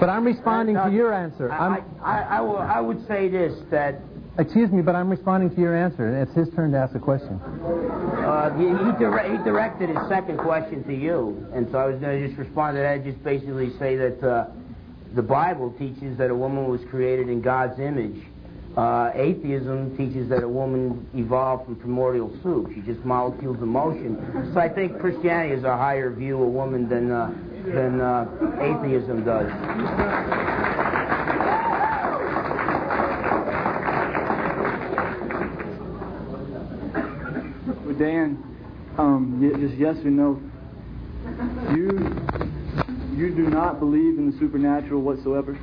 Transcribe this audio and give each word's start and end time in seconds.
But 0.00 0.08
I'm 0.08 0.24
responding 0.24 0.76
Uh, 0.76 0.88
to 0.88 0.92
your 0.94 1.12
answer. 1.12 1.52
I, 1.52 1.56
I'm, 1.58 1.84
I, 2.02 2.22
I, 2.22 2.40
will, 2.40 2.56
I 2.58 2.80
would 2.80 3.06
say 3.06 3.28
this 3.28 3.52
that 3.70 3.96
excuse 4.38 4.70
me, 4.72 4.80
but 4.80 4.94
I'm 4.96 5.10
responding 5.10 5.50
to 5.54 5.60
your 5.60 5.76
answer. 5.76 6.06
and 6.08 6.16
It's 6.26 6.34
his 6.34 6.48
turn 6.54 6.72
to 6.72 6.78
ask 6.78 6.94
a 6.94 6.98
question. 6.98 7.38
uh, 7.38 8.50
he, 8.56 8.64
he, 8.68 8.92
dire- 8.98 9.36
he 9.36 9.44
directed 9.44 9.90
his 9.90 9.98
second 10.08 10.38
question 10.38 10.82
to 10.84 10.94
you, 10.94 11.46
and 11.52 11.70
so 11.70 11.78
I 11.78 11.84
was 11.86 12.00
going 12.00 12.18
to 12.18 12.26
just 12.26 12.38
respond 12.38 12.76
to 12.76 12.80
that. 12.80 13.04
Just 13.04 13.22
basically 13.22 13.70
say 13.78 13.96
that 13.96 14.22
uh, 14.26 14.46
the 15.14 15.22
Bible 15.22 15.74
teaches 15.78 16.16
that 16.16 16.30
a 16.30 16.34
woman 16.34 16.68
was 16.68 16.80
created 16.90 17.28
in 17.28 17.42
God's 17.42 17.78
image. 17.78 18.22
Uh, 18.76 19.10
atheism 19.14 19.96
teaches 19.96 20.28
that 20.28 20.42
a 20.44 20.48
woman 20.48 21.06
evolved 21.14 21.64
from 21.64 21.76
primordial 21.76 22.30
soup. 22.42 22.70
She 22.72 22.80
just 22.82 23.04
molecules 23.04 23.60
of 23.60 23.66
motion. 23.68 24.16
So 24.54 24.60
I 24.60 24.68
think 24.68 24.98
Christianity 25.00 25.54
has 25.56 25.64
a 25.64 25.76
higher 25.76 26.10
view 26.10 26.40
of 26.40 26.48
woman 26.52 26.88
than 26.88 27.10
uh, 27.10 27.30
than 27.64 28.00
uh, 28.00 28.26
atheism 28.62 29.24
does. 29.24 29.50
Well, 37.84 37.94
Dan, 37.98 38.38
um, 38.98 39.40
y- 39.40 39.58
just 39.60 39.74
yes 39.74 39.96
or 40.04 40.10
no. 40.10 40.42
You 41.72 42.16
you 43.16 43.34
do 43.34 43.46
not 43.46 43.78
believe 43.80 44.18
in 44.18 44.30
the 44.30 44.38
supernatural 44.38 45.02
whatsoever. 45.02 45.58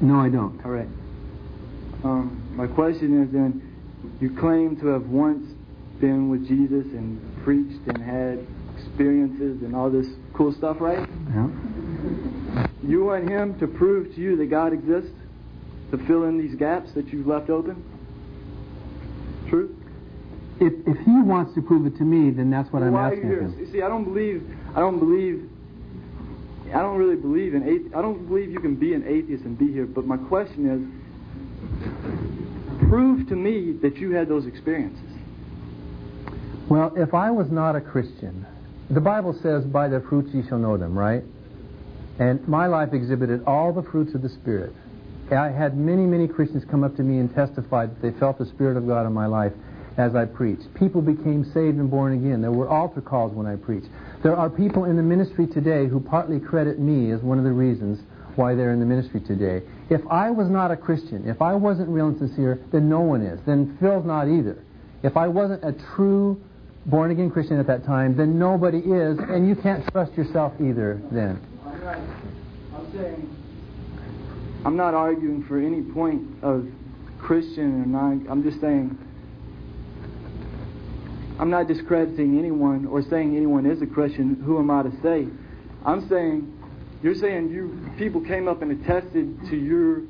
No, 0.00 0.20
I 0.20 0.28
don't. 0.28 0.60
Correct. 0.62 0.90
Um, 2.02 2.43
my 2.56 2.66
question 2.66 3.22
is 3.22 3.32
then, 3.32 3.62
you 4.20 4.30
claim 4.38 4.76
to 4.80 4.86
have 4.88 5.06
once 5.06 5.44
been 6.00 6.28
with 6.30 6.46
Jesus 6.46 6.86
and 6.92 7.18
preached 7.44 7.86
and 7.86 8.02
had 8.02 8.46
experiences 8.76 9.62
and 9.62 9.74
all 9.74 9.90
this 9.90 10.06
cool 10.34 10.52
stuff, 10.52 10.80
right? 10.80 11.06
Yeah. 11.32 11.48
You 12.82 13.04
want 13.04 13.28
him 13.28 13.58
to 13.58 13.66
prove 13.66 14.14
to 14.14 14.20
you 14.20 14.36
that 14.36 14.46
God 14.46 14.72
exists, 14.72 15.12
to 15.90 15.98
fill 16.06 16.24
in 16.24 16.38
these 16.38 16.54
gaps 16.54 16.92
that 16.94 17.08
you've 17.08 17.26
left 17.26 17.50
open. 17.50 17.82
True. 19.48 19.74
If, 20.60 20.72
if 20.86 20.98
he 21.04 21.10
wants 21.22 21.54
to 21.54 21.62
prove 21.62 21.86
it 21.86 21.96
to 21.98 22.04
me, 22.04 22.30
then 22.30 22.50
that's 22.50 22.70
what 22.72 22.82
I'm 22.82 22.94
asking 22.94 23.22
him. 23.22 23.56
You 23.58 23.66
See, 23.72 23.82
I 23.82 23.88
don't 23.88 24.04
believe. 24.04 24.48
I 24.74 24.80
don't 24.80 24.98
believe. 24.98 25.50
I 26.68 26.80
don't 26.80 26.96
really 26.96 27.16
believe 27.16 27.54
in. 27.54 27.62
athe- 27.62 27.94
I 27.94 28.02
don't 28.02 28.26
believe 28.26 28.50
you 28.50 28.60
can 28.60 28.74
be 28.74 28.94
an 28.94 29.04
atheist 29.06 29.44
and 29.44 29.58
be 29.58 29.72
here. 29.72 29.86
But 29.86 30.06
my 30.06 30.16
question 30.16 30.70
is, 30.70 31.03
prove 32.94 33.28
to 33.28 33.34
me 33.34 33.72
that 33.82 33.96
you 33.96 34.12
had 34.12 34.28
those 34.28 34.46
experiences. 34.46 35.10
Well, 36.70 36.92
if 36.96 37.12
I 37.12 37.28
was 37.32 37.50
not 37.50 37.74
a 37.74 37.80
Christian, 37.80 38.46
the 38.88 39.00
Bible 39.00 39.36
says, 39.42 39.64
by 39.64 39.88
their 39.88 40.00
fruits 40.02 40.32
ye 40.32 40.46
shall 40.48 40.58
know 40.58 40.76
them, 40.76 40.96
right? 40.96 41.24
And 42.20 42.46
my 42.46 42.68
life 42.68 42.92
exhibited 42.92 43.42
all 43.48 43.72
the 43.72 43.82
fruits 43.82 44.14
of 44.14 44.22
the 44.22 44.28
Spirit. 44.28 44.72
I 45.32 45.50
had 45.50 45.76
many, 45.76 46.02
many 46.02 46.28
Christians 46.28 46.62
come 46.70 46.84
up 46.84 46.94
to 46.94 47.02
me 47.02 47.18
and 47.18 47.34
testify 47.34 47.86
that 47.86 48.00
they 48.00 48.12
felt 48.12 48.38
the 48.38 48.46
Spirit 48.46 48.76
of 48.76 48.86
God 48.86 49.08
in 49.08 49.12
my 49.12 49.26
life 49.26 49.52
as 49.96 50.14
I 50.14 50.24
preached. 50.26 50.72
People 50.74 51.02
became 51.02 51.42
saved 51.52 51.78
and 51.78 51.90
born 51.90 52.12
again. 52.12 52.42
There 52.42 52.52
were 52.52 52.68
altar 52.68 53.00
calls 53.00 53.32
when 53.32 53.46
I 53.48 53.56
preached. 53.56 53.88
There 54.22 54.36
are 54.36 54.48
people 54.48 54.84
in 54.84 54.94
the 54.94 55.02
ministry 55.02 55.48
today 55.48 55.88
who 55.88 55.98
partly 55.98 56.38
credit 56.38 56.78
me 56.78 57.10
as 57.10 57.20
one 57.22 57.38
of 57.38 57.44
the 57.44 57.50
reasons 57.50 57.98
why 58.36 58.54
they're 58.54 58.72
in 58.72 58.80
the 58.80 58.86
ministry 58.86 59.20
today. 59.20 59.62
If 59.90 60.00
I 60.08 60.30
was 60.30 60.48
not 60.48 60.70
a 60.70 60.76
Christian, 60.76 61.28
if 61.28 61.42
I 61.42 61.54
wasn't 61.54 61.88
real 61.88 62.08
and 62.08 62.18
sincere, 62.18 62.60
then 62.72 62.88
no 62.88 63.00
one 63.00 63.22
is. 63.22 63.40
Then 63.46 63.76
Phil's 63.80 64.04
not 64.04 64.28
either. 64.28 64.62
If 65.02 65.16
I 65.16 65.28
wasn't 65.28 65.64
a 65.64 65.72
true 65.94 66.40
born 66.86 67.10
again 67.10 67.30
Christian 67.30 67.58
at 67.58 67.66
that 67.66 67.84
time, 67.84 68.16
then 68.16 68.38
nobody 68.38 68.78
is, 68.78 69.18
and 69.18 69.48
you 69.48 69.54
can't 69.54 69.86
trust 69.92 70.14
yourself 70.14 70.52
either 70.60 71.00
then. 71.10 71.40
I'm 71.64 71.80
not. 71.80 71.98
Saying. 72.92 73.36
I'm 74.64 74.76
not 74.76 74.94
arguing 74.94 75.44
for 75.44 75.58
any 75.58 75.82
point 75.82 76.22
of 76.42 76.66
Christian 77.18 77.82
or 77.82 77.86
non. 77.86 78.26
I'm 78.30 78.42
just 78.42 78.60
saying. 78.60 78.96
I'm 81.38 81.50
not 81.50 81.66
discrediting 81.66 82.38
anyone 82.38 82.86
or 82.86 83.02
saying 83.02 83.36
anyone 83.36 83.66
is 83.66 83.82
a 83.82 83.86
Christian. 83.86 84.36
Who 84.44 84.58
am 84.58 84.70
I 84.70 84.84
to 84.84 84.92
say? 85.02 85.26
I'm 85.84 86.08
saying, 86.08 86.53
you're 87.04 87.14
saying 87.14 87.50
you 87.50 87.78
people 87.98 88.22
came 88.22 88.48
up 88.48 88.62
and 88.62 88.72
attested 88.82 89.38
to 89.50 89.56
your 89.56 90.00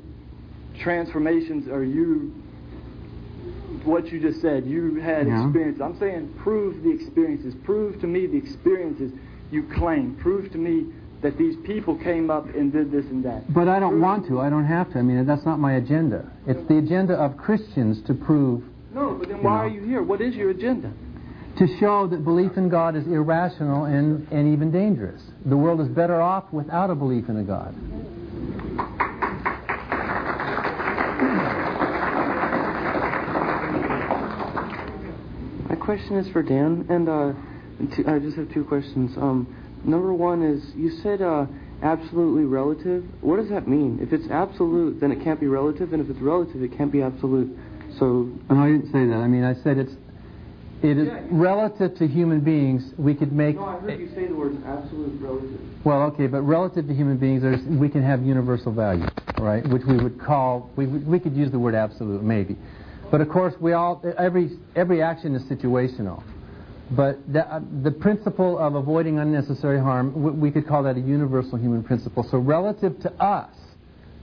transformations 0.79 1.67
or 1.67 1.83
you 1.83 2.33
what 3.83 4.11
you 4.11 4.19
just 4.19 4.41
said. 4.41 4.65
You 4.65 4.95
had 4.95 5.27
Yeah. 5.27 5.45
experience. 5.45 5.81
I'm 5.81 5.97
saying 5.99 6.29
prove 6.37 6.81
the 6.83 6.89
experiences. 6.89 7.53
Prove 7.53 7.99
to 7.99 8.07
me 8.07 8.25
the 8.27 8.37
experiences 8.37 9.11
you 9.51 9.63
claim. 9.63 10.15
Prove 10.15 10.49
to 10.53 10.57
me 10.57 10.85
that 11.21 11.37
these 11.37 11.55
people 11.57 11.95
came 11.95 12.29
up 12.31 12.53
and 12.55 12.71
did 12.71 12.91
this 12.91 13.05
and 13.11 13.23
that. 13.25 13.53
But 13.53 13.67
I 13.67 13.79
don't 13.79 13.99
want 13.99 14.25
to. 14.27 14.39
I 14.39 14.49
don't 14.49 14.65
have 14.65 14.91
to. 14.93 14.99
I 14.99 15.01
mean, 15.01 15.25
that's 15.25 15.45
not 15.45 15.59
my 15.59 15.73
agenda. 15.73 16.25
It's 16.47 16.65
the 16.67 16.77
agenda 16.77 17.15
of 17.15 17.35
Christians 17.37 18.01
to 18.03 18.13
prove, 18.13 18.63
No, 18.93 19.15
but 19.19 19.27
then 19.27 19.43
why 19.43 19.55
know. 19.57 19.63
are 19.63 19.67
you 19.67 19.81
here? 19.81 20.01
What 20.01 20.21
is 20.21 20.35
your 20.35 20.51
agenda? 20.51 20.91
To 21.57 21.67
show 21.79 22.07
that 22.07 22.23
belief 22.23 22.57
in 22.57 22.67
God 22.69 22.95
is 22.95 23.07
irrational 23.07 23.85
and, 23.85 24.27
and 24.31 24.53
even 24.53 24.71
dangerous. 24.71 25.21
The 25.45 25.55
world 25.55 25.79
is 25.79 25.87
better 25.87 26.21
off 26.21 26.51
without 26.51 26.89
a 26.89 26.95
belief 26.95 27.29
in 27.29 27.37
a 27.37 27.43
God. 27.43 27.73
My 35.69 35.75
question 35.75 36.17
is 36.17 36.27
for 36.33 36.43
Dan, 36.43 36.85
and 36.89 37.07
uh, 37.07 37.95
two, 37.95 38.03
I 38.07 38.19
just 38.19 38.35
have 38.35 38.51
two 38.53 38.65
questions. 38.65 39.15
Um, 39.17 39.47
number 39.85 40.13
one 40.13 40.43
is 40.43 40.61
you 40.75 40.91
said 41.01 41.21
uh, 41.21 41.45
absolutely 41.81 42.43
relative. 42.43 43.05
What 43.21 43.37
does 43.37 43.49
that 43.49 43.65
mean? 43.65 43.99
If 44.01 44.11
it's 44.11 44.29
absolute, 44.29 44.99
then 44.99 45.11
it 45.11 45.23
can't 45.23 45.39
be 45.39 45.47
relative, 45.47 45.93
and 45.93 46.01
if 46.01 46.09
it's 46.09 46.19
relative, 46.21 46.61
it 46.61 46.75
can't 46.77 46.91
be 46.91 47.01
absolute. 47.01 47.57
So 47.97 48.29
No, 48.49 48.59
I 48.59 48.67
didn't 48.71 48.91
say 48.91 49.05
that. 49.05 49.15
I 49.15 49.27
mean, 49.27 49.45
I 49.45 49.53
said 49.63 49.77
it's 49.77 49.93
it 50.91 50.97
is 50.97 51.09
relative 51.31 51.97
to 51.97 52.07
human 52.07 52.41
beings. 52.41 52.93
We 52.97 53.13
could 53.15 53.31
make 53.31 53.55
no, 53.55 53.65
I 53.65 53.79
heard 53.79 53.99
you 53.99 54.09
say 54.13 54.27
the 54.27 54.35
words 54.35 54.57
absolute 54.65 55.19
relative. 55.21 55.59
well, 55.85 56.03
okay, 56.03 56.27
but 56.27 56.41
relative 56.41 56.87
to 56.87 56.93
human 56.93 57.17
beings, 57.17 57.41
there's, 57.41 57.61
we 57.63 57.89
can 57.89 58.03
have 58.03 58.23
universal 58.23 58.71
value, 58.71 59.09
right? 59.37 59.65
Which 59.65 59.83
we 59.85 59.97
would 59.97 60.19
call 60.19 60.69
we 60.75 60.87
we 60.87 61.19
could 61.19 61.35
use 61.35 61.51
the 61.51 61.59
word 61.59 61.75
absolute, 61.75 62.23
maybe. 62.23 62.57
But 63.11 63.21
of 63.21 63.29
course, 63.29 63.53
we 63.59 63.73
all 63.73 64.03
every 64.17 64.57
every 64.75 65.01
action 65.01 65.35
is 65.35 65.43
situational. 65.43 66.23
But 66.91 67.31
the, 67.31 67.47
uh, 67.51 67.61
the 67.81 67.91
principle 67.91 68.59
of 68.59 68.75
avoiding 68.75 69.17
unnecessary 69.17 69.79
harm, 69.79 70.13
we, 70.21 70.31
we 70.31 70.51
could 70.51 70.67
call 70.67 70.83
that 70.83 70.97
a 70.97 70.99
universal 70.99 71.57
human 71.57 71.83
principle. 71.83 72.21
So 72.29 72.37
relative 72.37 72.99
to 73.01 73.11
us, 73.13 73.49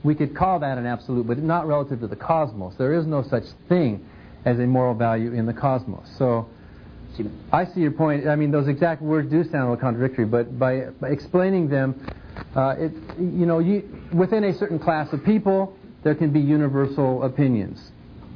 we 0.04 0.14
could 0.14 0.36
call 0.36 0.60
that 0.60 0.78
an 0.78 0.86
absolute, 0.86 1.26
but 1.26 1.38
not 1.38 1.66
relative 1.66 2.00
to 2.00 2.06
the 2.06 2.14
cosmos. 2.14 2.74
There 2.76 2.94
is 2.94 3.04
no 3.04 3.24
such 3.24 3.44
thing 3.68 4.06
as 4.44 4.58
a 4.58 4.66
moral 4.66 4.94
value 4.94 5.32
in 5.32 5.46
the 5.46 5.52
cosmos. 5.52 6.08
So 6.18 6.48
I 7.52 7.64
see 7.66 7.80
your 7.80 7.92
point. 7.92 8.26
I 8.26 8.36
mean, 8.36 8.50
those 8.50 8.68
exact 8.68 9.02
words 9.02 9.30
do 9.30 9.44
sound 9.44 9.54
a 9.54 9.70
little 9.70 9.76
contradictory, 9.76 10.24
but 10.24 10.58
by, 10.58 10.86
by 11.00 11.08
explaining 11.10 11.68
them, 11.68 11.94
uh, 12.56 12.74
it, 12.78 12.92
you 13.18 13.46
know, 13.46 13.58
you, 13.58 13.88
within 14.12 14.44
a 14.44 14.54
certain 14.54 14.78
class 14.78 15.12
of 15.12 15.24
people, 15.24 15.76
there 16.02 16.14
can 16.14 16.30
be 16.30 16.40
universal 16.40 17.22
opinions. 17.22 17.92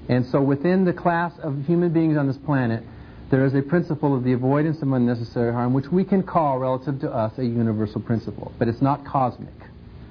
And 0.09 0.25
so 0.27 0.41
within 0.41 0.85
the 0.85 0.93
class 0.93 1.33
of 1.43 1.65
human 1.65 1.93
beings 1.93 2.17
on 2.17 2.27
this 2.27 2.37
planet, 2.37 2.85
there 3.31 3.45
is 3.45 3.55
a 3.55 3.63
principle 3.63 4.15
of 4.15 4.23
the 4.23 4.35
avoidance 4.35 4.83
of 4.83 4.93
unnecessary 4.93 5.53
harm, 5.53 5.73
which 5.73 5.89
we 5.89 6.05
can 6.05 6.23
call, 6.23 6.59
relative 6.59 7.01
to 7.01 7.11
us, 7.11 7.37
a 7.39 7.45
universal 7.45 8.01
principle. 8.01 8.53
But 8.59 8.69
it's 8.69 8.83
not 8.83 9.05
cosmic. 9.05 9.55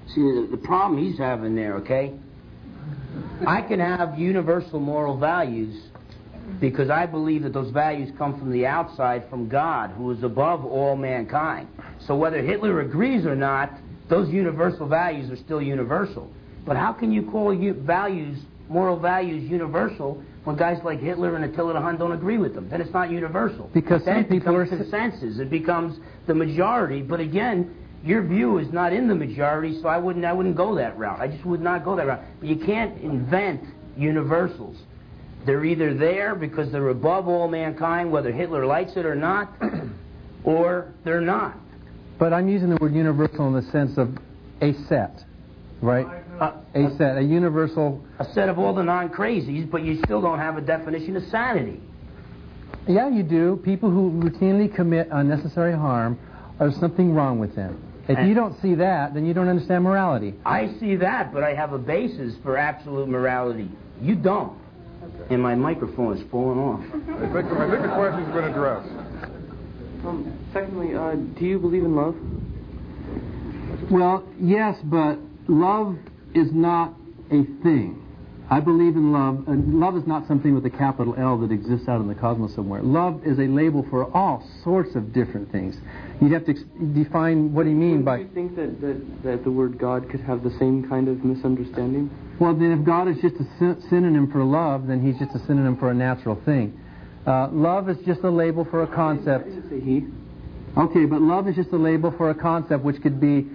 See, 0.08 0.22
the, 0.22 0.48
the 0.52 0.58
problem 0.58 1.02
he's 1.02 1.18
having 1.18 1.56
there, 1.56 1.76
okay? 1.76 2.14
I 3.46 3.62
can 3.62 3.80
have 3.80 4.18
universal 4.18 4.80
moral 4.80 5.18
values 5.18 5.90
because 6.60 6.90
I 6.90 7.06
believe 7.06 7.44
that 7.44 7.54
those 7.54 7.72
values 7.72 8.12
come 8.18 8.40
from 8.40 8.52
the 8.52 8.66
outside, 8.66 9.30
from 9.30 9.50
God, 9.50 9.92
who 9.92 10.12
is 10.12 10.24
above 10.24 10.64
all 10.64 10.96
mankind. 10.96 11.68
So 12.00 12.16
whether 12.16 12.42
Hitler 12.42 12.82
agrees 12.82 13.26
or 13.26 13.36
not, 13.36 13.72
those 14.10 14.30
universal 14.30 14.88
values 14.88 15.32
are 15.32 15.36
still 15.38 15.62
universal. 15.62 16.32
But 16.66 16.78
how 16.78 16.94
can 16.94 17.12
you 17.12 17.24
call 17.24 17.56
values, 17.82 18.38
moral 18.70 19.00
values, 19.00 19.50
universal 19.50 20.22
when 20.44 20.56
guys 20.56 20.78
like 20.84 21.00
Hitler 21.00 21.36
and 21.36 21.46
Attila 21.46 21.74
the 21.74 21.82
Hun 21.82 21.98
don't 21.98 22.12
agree 22.12 22.38
with 22.38 22.54
them? 22.54 22.70
Then 22.70 22.82
it's 22.82 22.94
not 22.94 23.10
universal. 23.12 23.70
Because 23.74 24.06
then 24.06 24.16
some 24.16 24.26
it 24.26 24.30
people 24.30 24.54
becomes 24.54 24.72
are- 24.72 24.78
consensus. 24.78 25.40
It 25.40 25.50
becomes 25.50 26.00
the 26.28 26.36
majority. 26.36 27.02
But 27.02 27.20
again, 27.20 27.76
your 28.06 28.22
view 28.22 28.60
is 28.60 28.72
not 28.72 28.94
in 28.94 29.08
the 29.08 29.16
majority, 29.16 29.82
so 29.82 29.88
I 29.88 29.98
wouldn't 29.98 30.24
I 30.26 30.32
wouldn't 30.32 30.56
go 30.56 30.76
that 30.76 30.98
route. 30.98 31.20
I 31.20 31.28
just 31.28 31.44
would 31.44 31.62
not 31.62 31.84
go 31.84 31.96
that 31.96 32.06
route. 32.06 32.22
But 32.40 32.48
you 32.48 32.56
can't 32.58 33.02
invent 33.02 33.64
universals. 33.98 34.78
They're 35.46 35.66
either 35.66 35.94
there 35.94 36.36
because 36.36 36.72
they're 36.72 36.90
above 36.90 37.28
all 37.28 37.48
mankind, 37.48 38.12
whether 38.12 38.32
Hitler 38.32 38.66
likes 38.66 38.96
it 38.96 39.06
or 39.06 39.16
not, 39.16 39.52
or 40.44 40.94
they're 41.04 41.22
not. 41.22 41.58
But 42.18 42.32
I'm 42.32 42.48
using 42.48 42.70
the 42.70 42.78
word 42.78 42.94
universal 42.94 43.48
in 43.48 43.54
the 43.54 43.72
sense 43.72 43.98
of 43.98 44.18
a 44.62 44.74
set, 44.88 45.24
right? 45.82 46.08
Uh, 46.40 46.54
A 46.74 46.96
set, 46.98 47.18
a 47.18 47.22
universal 47.22 48.04
a 48.20 48.26
set 48.34 48.50
of 48.50 48.58
all 48.60 48.74
the 48.74 48.84
non-crazies, 48.84 49.70
but 49.70 49.84
you 49.84 50.00
still 50.04 50.22
don't 50.22 50.40
have 50.40 50.58
a 50.58 50.62
definition 50.62 51.16
of 51.16 51.24
sanity. 51.26 51.80
Yeah, 52.88 53.10
you 53.10 53.24
do. 53.24 53.60
People 53.64 53.90
who 53.90 54.12
routinely 54.12 54.74
commit 54.74 55.08
unnecessary 55.12 55.74
harm, 55.74 56.20
are 56.60 56.72
something 56.72 57.14
wrong 57.14 57.40
with 57.40 57.56
them. 57.56 57.82
If 58.08 58.20
And- 58.20 58.30
you 58.30 58.36
don't 58.36 58.54
see 58.62 58.76
that, 58.76 59.14
then 59.14 59.26
you 59.26 59.34
don't 59.34 59.48
understand 59.48 59.84
morality. 59.84 60.36
I 60.46 60.70
see 60.80 60.96
that, 60.98 61.34
but 61.34 61.44
I 61.44 61.54
have 61.54 61.74
a 61.74 61.80
basis 61.80 62.36
for 62.44 62.58
absolute 62.58 63.10
morality. 63.10 63.70
You 64.02 64.16
don't. 64.16 64.54
And 65.30 65.42
my 65.42 65.56
microphone 65.56 66.18
is 66.18 66.24
falling 66.30 66.60
off. 66.60 66.82
I 66.82 67.28
think, 67.34 67.52
I 67.52 67.70
think 67.70 67.82
the 67.82 67.94
question's 67.96 68.34
been 68.34 68.44
addressed. 68.44 68.90
Um, 70.06 70.32
secondly, 70.54 70.94
uh, 70.94 71.16
do 71.16 71.46
you 71.46 71.58
believe 71.58 71.84
in 71.84 71.96
love? 71.96 72.16
Well, 73.90 74.24
yes, 74.40 74.78
but 74.84 75.18
love 75.48 75.98
is 76.34 76.52
not 76.54 76.94
a 77.32 77.44
thing. 77.64 78.05
I 78.50 78.60
believe 78.60 78.96
in 78.96 79.12
love, 79.12 79.48
and 79.48 79.80
love 79.80 79.98
is 79.98 80.06
not 80.06 80.28
something 80.28 80.54
with 80.54 80.66
a 80.68 80.70
capital 80.70 81.16
L 81.18 81.40
that 81.40 81.52
exists 81.52 81.88
out 81.88 82.00
in 82.00 82.08
the 82.08 82.14
cosmos 82.14 82.54
somewhere. 82.54 82.82
Love 82.84 83.26
is 83.26 83.40
a 83.40 83.48
label 83.48 83.84
for 83.90 84.06
all 84.16 84.48
sorts 84.64 84.94
of 84.96 85.12
different 85.14 85.52
things. 85.52 85.76
You'd 86.22 86.32
have 86.32 86.46
to 86.46 86.52
ex- 86.52 86.62
define 86.94 87.54
what 87.54 87.64
do 87.64 87.70
you 87.70 87.76
mean 87.76 88.00
Do 88.00 88.04
by. 88.04 88.18
Do 88.18 88.24
you 88.24 88.30
think 88.30 88.56
that, 88.56 88.82
that, 88.82 89.24
that 89.24 89.44
the 89.44 89.52
word 89.52 89.80
God 89.80 90.10
could 90.10 90.22
have 90.22 90.44
the 90.44 90.52
same 90.60 90.88
kind 90.88 91.08
of 91.08 91.26
misunderstanding? 91.26 92.12
Well, 92.40 92.54
then, 92.54 92.72
if 92.72 92.86
God 92.86 93.08
is 93.08 93.18
just 93.18 93.36
a 93.36 93.46
sy- 93.58 93.90
synonym 93.90 94.32
for 94.32 94.44
love, 94.44 94.86
then 94.86 95.02
He's 95.02 95.18
just 95.18 95.36
a 95.36 95.46
synonym 95.48 95.76
for 95.78 95.90
a 95.90 95.96
natural 95.96 96.36
thing. 96.46 96.80
Uh, 97.26 97.48
love 97.52 97.90
is 97.90 97.98
just 98.06 98.22
a 98.22 98.30
label 98.30 98.64
for 98.66 98.84
a 98.84 98.88
concept. 98.88 99.48
I 99.48 99.50
didn't 99.50 99.70
say 99.70 99.80
he. 99.80 100.06
Okay, 100.80 101.06
but 101.06 101.22
love 101.22 101.48
is 101.48 101.56
just 101.56 101.72
a 101.72 101.78
label 101.78 102.12
for 102.12 102.30
a 102.30 102.36
concept 102.36 102.84
which 102.84 103.02
could 103.02 103.20
be 103.20 103.48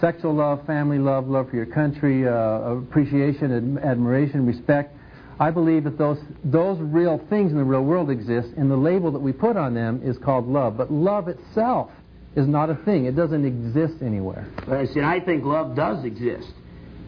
sexual 0.00 0.34
love, 0.34 0.64
family 0.66 0.98
love, 0.98 1.28
love 1.28 1.50
for 1.50 1.56
your 1.56 1.66
country, 1.66 2.26
uh, 2.26 2.32
appreciation, 2.32 3.78
ad- 3.78 3.84
admiration, 3.84 4.46
respect. 4.46 4.94
I 5.40 5.50
believe 5.50 5.84
that 5.84 5.98
those 5.98 6.18
those 6.44 6.78
real 6.80 7.18
things 7.30 7.52
in 7.52 7.58
the 7.58 7.64
real 7.64 7.84
world 7.84 8.10
exist, 8.10 8.48
and 8.56 8.70
the 8.70 8.76
label 8.76 9.12
that 9.12 9.20
we 9.20 9.32
put 9.32 9.56
on 9.56 9.74
them 9.74 10.00
is 10.04 10.18
called 10.18 10.48
love. 10.48 10.76
But 10.76 10.92
love 10.92 11.28
itself 11.28 11.90
is 12.34 12.48
not 12.48 12.70
a 12.70 12.74
thing; 12.74 13.04
it 13.04 13.14
doesn't 13.14 13.44
exist 13.44 14.02
anywhere. 14.02 14.48
I 14.66 14.86
said, 14.86 15.04
I 15.04 15.20
think 15.20 15.44
love 15.44 15.76
does 15.76 16.04
exist 16.04 16.52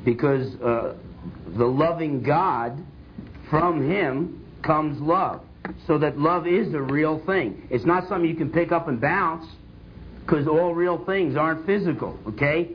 because 0.04 0.54
uh, 0.60 0.94
the 1.56 1.64
loving 1.66 2.22
God, 2.22 2.78
from 3.48 3.90
Him 3.90 4.46
comes 4.62 5.00
love. 5.00 5.42
So 5.86 5.98
that 5.98 6.18
love 6.18 6.46
is 6.46 6.72
a 6.72 6.80
real 6.80 7.22
thing. 7.26 7.66
It's 7.70 7.84
not 7.84 8.08
something 8.08 8.28
you 8.28 8.36
can 8.36 8.50
pick 8.50 8.72
up 8.72 8.88
and 8.88 9.00
bounce 9.00 9.46
because 10.24 10.46
all 10.46 10.74
real 10.74 11.04
things 11.04 11.36
aren't 11.36 11.66
physical, 11.66 12.18
okay? 12.28 12.70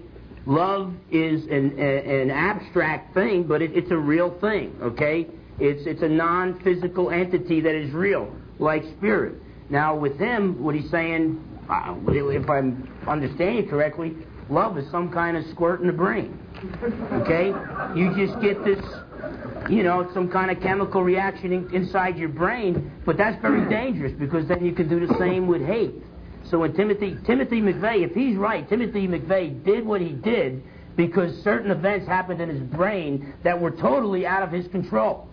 Love 0.46 0.94
is 1.12 1.44
an, 1.48 1.76
a, 1.80 2.22
an 2.22 2.30
abstract 2.30 3.14
thing, 3.14 3.44
but 3.44 3.62
it, 3.62 3.76
it's 3.76 3.92
a 3.92 3.98
real 3.98 4.38
thing, 4.40 4.76
okay? 4.82 5.28
It's, 5.60 5.88
it's 5.88 6.04
a 6.04 6.10
non 6.10 6.60
physical 6.62 7.10
entity 7.10 7.62
that 7.62 7.74
is 7.74 7.92
real, 7.94 8.34
like 8.60 8.84
spirit. 8.98 9.36
Now, 9.70 9.96
with 9.96 10.20
him, 10.20 10.62
what 10.64 10.76
he's 10.76 10.90
saying, 10.92 11.44
uh, 11.70 11.96
if 12.08 12.50
I'm 12.50 12.88
understanding 13.08 13.68
correctly, 13.68 14.16
love 14.50 14.78
is 14.78 14.90
some 14.92 15.12
kind 15.12 15.36
of 15.36 15.46
squirt 15.52 15.82
in 15.82 15.88
the 15.88 15.94
brain. 15.94 16.38
Okay? 17.12 17.48
You 17.96 18.14
just 18.16 18.40
get 18.42 18.64
this, 18.64 18.84
you 19.70 19.82
know, 19.82 20.10
some 20.14 20.30
kind 20.30 20.52
of 20.52 20.62
chemical 20.62 21.02
reaction 21.02 21.52
in, 21.54 21.74
inside 21.74 22.18
your 22.18 22.30
brain, 22.30 22.92
but 23.06 23.18
that's 23.18 23.42
very 23.42 23.68
dangerous 23.68 24.14
because 24.14 24.48
then 24.48 24.64
you 24.64 24.74
can 24.74 24.88
do 24.88 25.06
the 25.06 25.16
same 25.18 25.48
with 25.48 25.66
hate. 25.66 25.96
So 26.50 26.60
when 26.60 26.74
Timothy 26.74 27.18
Timothy 27.26 27.62
McVeigh, 27.62 28.04
if 28.04 28.14
he's 28.14 28.36
right, 28.38 28.68
Timothy 28.68 29.08
McVeigh 29.08 29.64
did 29.64 29.86
what 29.86 30.02
he 30.02 30.10
did 30.10 30.64
because 30.96 31.36
certain 31.44 31.72
events 31.72 32.08
happened 32.08 32.42
in 32.42 32.50
his 32.50 32.62
brain 32.62 33.34
that 33.44 33.60
were 33.60 33.72
totally 33.72 34.26
out 34.26 34.44
of 34.44 34.52
his 34.52 34.68
control. 34.68 35.28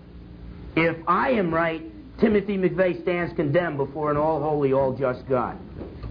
If 0.75 0.97
I 1.06 1.31
am 1.32 1.53
right, 1.53 1.82
Timothy 2.19 2.56
McVeigh 2.56 3.03
stands 3.03 3.35
condemned 3.35 3.76
before 3.76 4.11
an 4.11 4.17
all 4.17 4.41
holy, 4.41 4.73
all 4.73 4.93
just 4.93 5.26
God. 5.29 5.59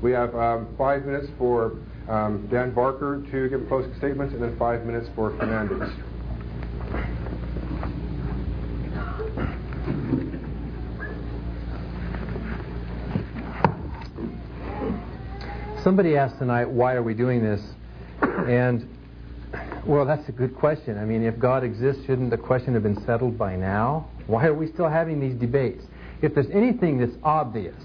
We 0.01 0.12
have 0.12 0.36
um, 0.36 0.68
five 0.77 1.06
minutes 1.06 1.27
for 1.38 1.77
um, 2.07 2.47
Dan 2.51 2.71
Barker 2.71 3.24
to 3.31 3.50
give 3.50 3.62
a 3.62 3.65
closing 3.65 3.95
statements, 3.97 4.33
and 4.33 4.44
then 4.44 4.57
five 4.57 4.86
minutes 4.86 5.09
for 5.15 5.31
Fernandes. 5.31 5.94
Somebody 15.83 16.16
asked 16.16 16.38
tonight, 16.38 16.69
why 16.69 16.94
are 16.94 17.01
we 17.01 17.16
doing 17.16 17.42
this? 17.42 17.60
And, 18.22 18.88
well, 19.83 20.06
that's 20.06 20.30
a 20.30 20.31
good 20.31 20.56
question. 20.56 21.00
I 21.00 21.06
mean, 21.06 21.24
if 21.24 21.39
God 21.39 21.63
exists, 21.63 22.06
shouldn't 22.06 22.30
the 22.30 22.38
question 22.38 22.75
have 22.75 22.83
been 22.83 23.04
settled 23.04 23.36
by 23.36 23.56
now? 23.56 24.07
Why 24.28 24.45
are 24.45 24.54
we 24.54 24.68
still 24.68 24.88
having 24.88 25.19
these 25.19 25.33
debates? 25.33 25.83
If 26.22 26.36
there's 26.36 26.51
anything 26.51 27.00
that's 27.00 27.18
obvious, 27.24 27.81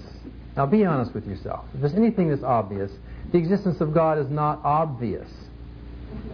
now 0.55 0.67
be 0.67 0.85
honest 0.85 1.15
with 1.15 1.25
yourself. 1.25 1.65
If 1.73 1.81
there's 1.81 1.95
anything 1.95 2.29
that's 2.29 2.43
obvious, 2.43 2.91
the 3.31 3.39
existence 3.39 3.81
of 3.81 3.95
God 3.95 4.19
is 4.19 4.29
not 4.29 4.61
obvious. 4.63 5.29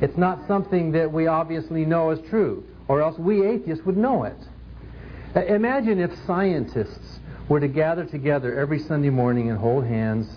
It's 0.01 0.17
not 0.17 0.45
something 0.47 0.91
that 0.91 1.13
we 1.13 1.27
obviously 1.27 1.85
know 1.85 2.09
is 2.11 2.19
true, 2.29 2.65
or 2.89 3.01
else 3.01 3.17
we 3.17 3.47
atheists 3.47 3.85
would 3.85 3.95
know 3.95 4.25
it. 4.25 4.37
Uh, 5.33 5.45
Imagine 5.45 6.01
if 6.01 6.11
scientists 6.27 7.19
were 7.47 7.61
to 7.61 7.69
gather 7.69 8.03
together 8.03 8.59
every 8.59 8.79
Sunday 8.79 9.09
morning 9.09 9.49
and 9.49 9.57
hold 9.57 9.85
hands 9.85 10.27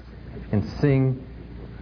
and 0.53 0.65
sing, 0.81 1.23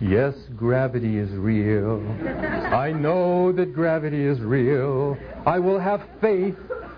Yes, 0.00 0.34
gravity 0.56 1.18
is 1.18 1.30
real. 1.30 2.02
I 2.26 2.90
know 2.90 3.52
that 3.52 3.72
gravity 3.72 4.24
is 4.24 4.40
real. 4.40 5.16
I 5.46 5.58
will 5.58 5.78
have 5.78 6.02
faith. 6.20 6.56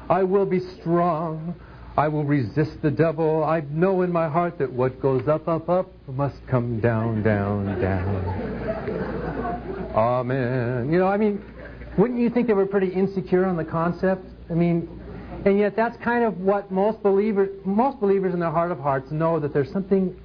I 0.09 0.23
will 0.23 0.47
be 0.47 0.61
strong. 0.81 1.55
I 1.97 2.09
will 2.09 2.25
resist 2.25 2.83
the 2.83 2.91
devil. 2.91 3.45
I 3.45 3.61
know 3.71 4.03
in 4.03 4.11
my 4.11 4.29
heart 4.29 4.59
that 4.59 4.73
what 4.73 5.01
goes 5.01 5.29
up, 5.29 5.47
up, 5.47 5.69
up 5.69 5.91
must 6.09 6.37
come 6.47 6.81
down, 6.81 7.23
down, 7.23 7.81
down. 7.81 8.25
Amen. 9.95 10.93
You 10.93 10.99
know, 10.99 11.07
I 11.07 11.17
mean, 11.17 11.43
wouldn't 11.97 12.19
you 12.19 12.29
think 12.31 12.47
they 12.47 12.55
were 12.55 12.67
pretty 12.67 12.93
insecure 12.93 13.45
on 13.45 13.57
the 13.57 13.65
concept? 13.65 14.27
I 14.51 14.55
mean, 14.55 14.89
and 15.45 15.59
yet 15.59 15.77
that's 15.77 15.97
kind 15.99 16.25
of 16.25 16.41
what 16.41 16.71
most 16.71 17.03
believers, 17.03 17.51
most 17.65 18.01
believers 18.01 18.35
in 18.35 18.41
their 18.41 18.51
heart 18.51 18.73
of 18.73 18.79
hearts 18.79 19.11
know 19.11 19.39
that 19.39 19.53
there's 19.55 19.71
something 19.71 20.19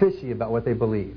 fishy 0.00 0.32
about 0.32 0.50
what 0.50 0.64
they 0.64 0.72
believe. 0.72 1.16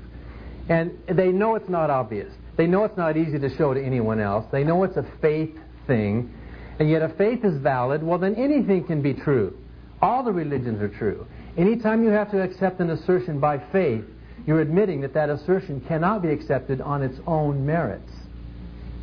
And 0.68 0.96
they 1.08 1.28
know 1.28 1.56
it's 1.56 1.68
not 1.68 1.90
obvious. 1.90 2.32
They 2.56 2.66
know 2.66 2.84
it's 2.84 2.96
not 2.96 3.16
easy 3.16 3.38
to 3.38 3.54
show 3.56 3.74
to 3.74 3.84
anyone 3.84 4.20
else. 4.20 4.46
They 4.52 4.62
know 4.62 4.84
it's 4.84 4.96
a 4.96 5.06
faith 5.20 5.58
thing. 5.86 6.32
And 6.78 6.88
yet, 6.88 7.02
if 7.02 7.16
faith 7.16 7.44
is 7.44 7.56
valid, 7.60 8.02
well, 8.02 8.18
then 8.18 8.34
anything 8.36 8.84
can 8.84 9.02
be 9.02 9.14
true. 9.14 9.56
All 10.00 10.22
the 10.22 10.32
religions 10.32 10.80
are 10.80 10.88
true. 10.88 11.26
Anytime 11.56 12.02
you 12.02 12.10
have 12.10 12.30
to 12.32 12.42
accept 12.42 12.80
an 12.80 12.90
assertion 12.90 13.40
by 13.40 13.58
faith, 13.72 14.04
you're 14.46 14.60
admitting 14.60 15.00
that 15.00 15.14
that 15.14 15.30
assertion 15.30 15.80
cannot 15.86 16.22
be 16.22 16.28
accepted 16.28 16.80
on 16.80 17.02
its 17.02 17.18
own 17.26 17.64
merits. 17.64 18.12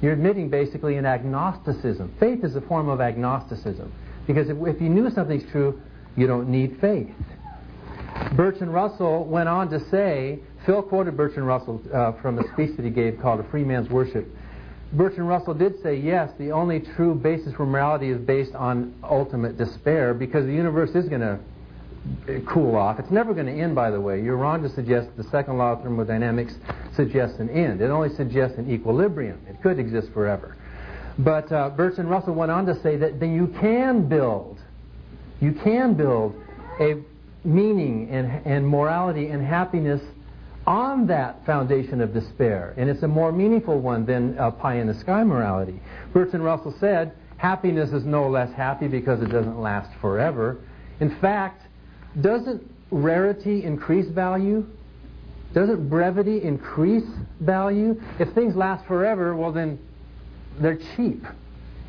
You're 0.01 0.13
admitting 0.13 0.49
basically 0.49 0.97
an 0.97 1.05
agnosticism. 1.05 2.13
Faith 2.19 2.43
is 2.43 2.55
a 2.55 2.61
form 2.61 2.89
of 2.89 3.01
agnosticism. 3.01 3.91
Because 4.27 4.49
if, 4.49 4.57
if 4.61 4.81
you 4.81 4.89
knew 4.89 5.09
something's 5.11 5.49
true, 5.51 5.81
you 6.15 6.27
don't 6.27 6.49
need 6.49 6.77
faith. 6.81 7.09
Bertrand 8.33 8.73
Russell 8.73 9.25
went 9.25 9.49
on 9.49 9.69
to 9.71 9.79
say, 9.89 10.39
Phil 10.65 10.81
quoted 10.81 11.17
Bertrand 11.17 11.47
Russell 11.47 11.81
uh, 11.93 12.13
from 12.21 12.39
a 12.39 12.47
speech 12.53 12.75
that 12.77 12.85
he 12.85 12.91
gave 12.91 13.19
called 13.19 13.39
A 13.39 13.43
Free 13.43 13.63
Man's 13.63 13.89
Worship. 13.89 14.27
Bertrand 14.93 15.27
Russell 15.27 15.53
did 15.53 15.81
say, 15.81 15.95
yes, 15.95 16.31
the 16.37 16.51
only 16.51 16.79
true 16.79 17.15
basis 17.15 17.53
for 17.53 17.65
morality 17.65 18.09
is 18.09 18.17
based 18.19 18.55
on 18.55 18.93
ultimate 19.03 19.57
despair 19.57 20.13
because 20.13 20.45
the 20.45 20.53
universe 20.53 20.91
is 20.91 21.07
going 21.09 21.21
to 21.21 21.39
cool 22.45 22.75
off. 22.75 22.99
It's 22.99 23.11
never 23.11 23.33
going 23.33 23.45
to 23.45 23.51
end, 23.51 23.75
by 23.75 23.91
the 23.91 23.99
way. 23.99 24.21
You're 24.21 24.37
wrong 24.37 24.63
to 24.63 24.69
suggest 24.69 25.09
the 25.17 25.23
second 25.25 25.57
law 25.57 25.73
of 25.73 25.83
thermodynamics 25.83 26.55
suggests 26.95 27.39
an 27.39 27.49
end. 27.49 27.81
It 27.81 27.89
only 27.89 28.09
suggests 28.15 28.57
an 28.57 28.71
equilibrium. 28.71 29.39
It 29.47 29.61
could 29.61 29.77
exist 29.77 30.11
forever. 30.13 30.57
But 31.19 31.51
uh, 31.51 31.69
Bertrand 31.69 32.09
Russell 32.09 32.33
went 32.33 32.51
on 32.51 32.65
to 32.65 32.81
say 32.81 32.95
that 32.97 33.19
then 33.19 33.35
you 33.35 33.47
can 33.59 34.07
build, 34.07 34.59
you 35.39 35.51
can 35.51 35.93
build 35.93 36.35
a 36.79 37.03
meaning 37.43 38.09
and, 38.09 38.45
and 38.45 38.67
morality 38.67 39.27
and 39.27 39.45
happiness 39.45 40.01
on 40.67 41.07
that 41.07 41.43
foundation 41.45 42.01
of 42.01 42.13
despair. 42.13 42.73
And 42.77 42.89
it's 42.89 43.03
a 43.03 43.07
more 43.07 43.31
meaningful 43.31 43.79
one 43.79 44.05
than 44.05 44.37
uh, 44.37 44.51
pie 44.51 44.75
in 44.75 44.87
the 44.87 44.93
sky 44.93 45.23
morality. 45.23 45.79
Bertrand 46.13 46.45
Russell 46.45 46.75
said, 46.79 47.13
happiness 47.37 47.91
is 47.91 48.05
no 48.05 48.29
less 48.29 48.53
happy 48.53 48.87
because 48.87 49.21
it 49.21 49.31
doesn't 49.31 49.59
last 49.59 49.89
forever. 49.99 50.59
In 50.99 51.19
fact, 51.19 51.63
doesn't 52.21 52.61
rarity 52.91 53.63
increase 53.63 54.07
value? 54.09 54.65
Doesn't 55.53 55.89
brevity 55.89 56.43
increase 56.43 57.09
value? 57.39 57.99
If 58.19 58.33
things 58.35 58.55
last 58.55 58.85
forever, 58.85 59.35
well, 59.35 59.51
then 59.51 59.79
they're 60.59 60.79
cheap. 60.95 61.25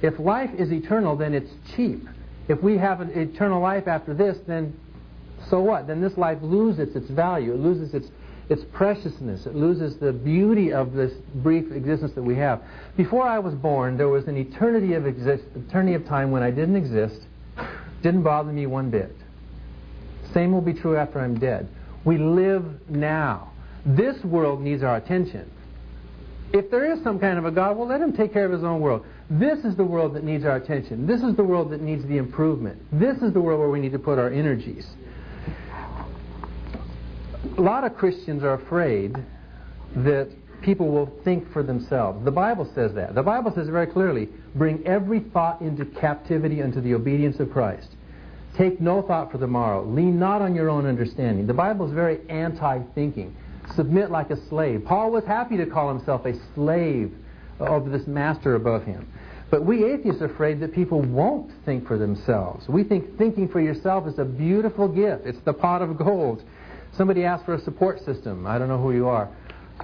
If 0.01 0.19
life 0.19 0.51
is 0.59 0.73
eternal, 0.73 1.17
then 1.17 1.35
it's 1.35 1.51
cheap. 1.77 2.09
If 2.49 2.63
we 2.63 2.79
have 2.79 3.01
an 3.01 3.11
eternal 3.11 3.61
life 3.61 3.87
after 3.87 4.15
this, 4.15 4.39
then 4.47 4.77
so 5.51 5.61
what? 5.61 5.87
Then 5.87 6.01
this 6.01 6.17
life 6.17 6.39
loses 6.43 6.95
its 6.95 7.09
value. 7.11 7.55
It 7.55 7.61
loses 7.61 7.95
its 7.95 8.09
its 8.49 8.63
preciousness. 8.73 9.47
It 9.47 9.55
loses 9.55 9.97
the 9.97 10.13
beauty 10.13 10.73
of 10.73 10.93
this 10.93 11.13
brief 11.37 11.73
existence 11.73 12.13
that 12.15 12.23
we 12.23 12.37
have. 12.37 12.61
Before 12.97 13.27
I 13.27 13.39
was 13.39 13.55
born, 13.55 13.97
there 13.97 14.09
was 14.09 14.27
an 14.27 14.37
eternity 14.37 14.95
of 14.95 15.07
exist, 15.07 15.45
eternity 15.55 15.95
of 15.95 16.07
time 16.07 16.31
when 16.31 16.43
I 16.43 16.51
didn't 16.51 16.77
exist. 16.77 17.23
Didn't 18.03 18.23
bother 18.23 18.53
me 18.53 18.67
one 18.67 18.91
bit. 18.91 19.15
Same 20.35 20.53
will 20.53 20.61
be 20.61 20.75
true 20.75 20.97
after 20.97 21.21
I'm 21.21 21.39
dead. 21.39 21.69
We 22.05 22.19
live 22.19 22.65
now. 22.91 23.53
This 23.87 24.23
world 24.25 24.61
needs 24.61 24.83
our 24.83 24.97
attention. 24.97 25.51
If 26.53 26.71
there 26.71 26.93
is 26.93 27.03
some 27.03 27.19
kind 27.19 27.39
of 27.39 27.47
a 27.47 27.51
God, 27.51 27.77
well, 27.77 27.89
let 27.89 28.01
him 28.01 28.13
take 28.13 28.33
care 28.33 28.45
of 28.45 28.53
his 28.53 28.63
own 28.63 28.81
world. 28.81 29.07
This 29.31 29.61
is 29.65 29.77
the 29.77 29.85
world 29.85 30.15
that 30.15 30.25
needs 30.25 30.45
our 30.45 30.57
attention. 30.57 31.07
This 31.07 31.23
is 31.23 31.35
the 31.37 31.45
world 31.45 31.71
that 31.71 31.81
needs 31.81 32.05
the 32.07 32.19
improvement. 32.19 32.83
This 32.93 33.17
is 33.23 33.33
the 33.33 33.41
world 33.41 33.61
where 33.61 33.71
we 33.71 33.81
need 33.81 33.93
to 33.93 33.99
put 33.99 34.19
our 34.19 34.29
energies. 34.29 34.87
A 37.59 37.61
lot 37.61 37.85
of 37.85 37.97
Christians 37.97 38.43
are 38.43 38.55
afraid 38.55 39.15
that 39.97 40.29
people 40.63 40.89
will 40.89 41.13
think 41.23 41.53
for 41.53 41.63
themselves. 41.63 42.25
The 42.25 42.31
Bible 42.31 42.71
says 42.75 42.95
that. 42.95 43.15
The 43.15 43.23
Bible 43.23 43.53
says 43.55 43.69
very 43.69 43.87
clearly 43.87 44.29
bring 44.55 44.87
every 44.87 45.21
thought 45.21 45.61
into 45.61 45.85
captivity 45.85 46.63
unto 46.63 46.81
the 46.81 46.95
obedience 46.95 47.41
of 47.41 47.51
Christ. 47.51 47.89
Take 48.57 48.81
no 48.81 49.03
thought 49.03 49.31
for 49.31 49.39
the 49.39 49.47
morrow. 49.47 49.85
Lean 49.85 50.19
not 50.19 50.41
on 50.41 50.55
your 50.55 50.71
own 50.71 50.87
understanding. 50.87 51.47
The 51.47 51.55
Bible 51.55 51.87
is 51.87 51.93
very 51.93 52.21
anti 52.29 52.81
thinking. 52.95 53.37
Submit 53.75 54.11
like 54.11 54.31
a 54.31 54.37
slave. 54.49 54.85
Paul 54.85 55.11
was 55.11 55.25
happy 55.25 55.57
to 55.57 55.67
call 55.67 55.89
himself 55.89 56.25
a 56.27 56.35
slave 56.55 57.13
of 57.59 57.91
this 57.91 58.07
master 58.07 58.55
above 58.55 58.85
him. 58.85 59.07
But 59.51 59.65
we 59.65 59.85
atheists 59.85 60.23
are 60.23 60.27
afraid 60.27 60.61
that 60.61 60.73
people 60.73 61.03
won't 61.03 61.51
think 61.65 61.87
for 61.87 61.99
themselves. 61.99 62.67
We 62.69 62.85
think 62.85 63.19
thinking 63.19 63.49
for 63.49 63.61
yourself 63.61 64.07
is 64.07 64.19
a 64.19 64.25
beautiful 64.25 64.89
gift. 64.89 65.27
It's 65.27 65.41
the 65.41 65.53
pot 65.53 65.83
of 65.83 65.99
gold. 65.99 66.43
Somebody 66.97 67.25
asked 67.25 67.47
for 67.47 67.55
a 67.55 67.61
support 67.61 68.05
system. 68.05 68.47
I 68.47 68.59
don't 68.59 68.69
know 68.69 68.81
who 68.81 68.93
you 68.93 69.09
are. 69.09 69.31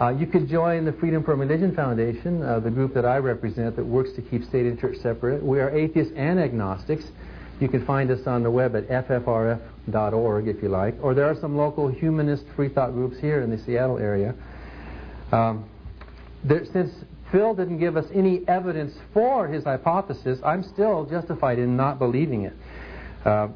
Uh, 0.00 0.10
you 0.10 0.26
could 0.26 0.48
join 0.48 0.84
the 0.84 0.92
Freedom 0.92 1.24
from 1.24 1.40
Religion 1.40 1.74
Foundation, 1.74 2.42
uh, 2.42 2.60
the 2.60 2.70
group 2.70 2.94
that 2.94 3.04
I 3.04 3.16
represent 3.16 3.76
that 3.76 3.84
works 3.84 4.10
to 4.12 4.22
keep 4.22 4.44
state 4.44 4.66
and 4.66 4.78
church 4.78 4.98
separate. 4.98 5.42
We 5.42 5.58
are 5.60 5.70
atheists 5.70 6.12
and 6.14 6.38
agnostics. 6.38 7.04
You 7.60 7.68
can 7.68 7.84
find 7.84 8.10
us 8.10 8.26
on 8.26 8.42
the 8.42 8.50
web 8.50 8.76
at 8.76 8.86
ffrf.org 8.88 10.46
if 10.46 10.62
you 10.62 10.68
like, 10.68 10.94
or 11.02 11.14
there 11.14 11.24
are 11.24 11.34
some 11.40 11.56
local 11.56 11.88
humanist 11.88 12.44
free 12.54 12.68
thought 12.68 12.92
groups 12.92 13.18
here 13.18 13.42
in 13.42 13.50
the 13.50 13.58
Seattle 13.58 13.98
area. 13.98 14.34
Um, 15.32 15.68
there, 16.44 16.64
since 16.72 16.92
Phil 17.32 17.54
didn't 17.54 17.78
give 17.78 17.96
us 17.96 18.06
any 18.14 18.46
evidence 18.46 18.94
for 19.12 19.48
his 19.48 19.64
hypothesis, 19.64 20.38
I'm 20.44 20.62
still 20.62 21.04
justified 21.06 21.58
in 21.58 21.76
not 21.76 21.98
believing 21.98 22.44
it. 22.44 22.54
Uh, 23.24 23.48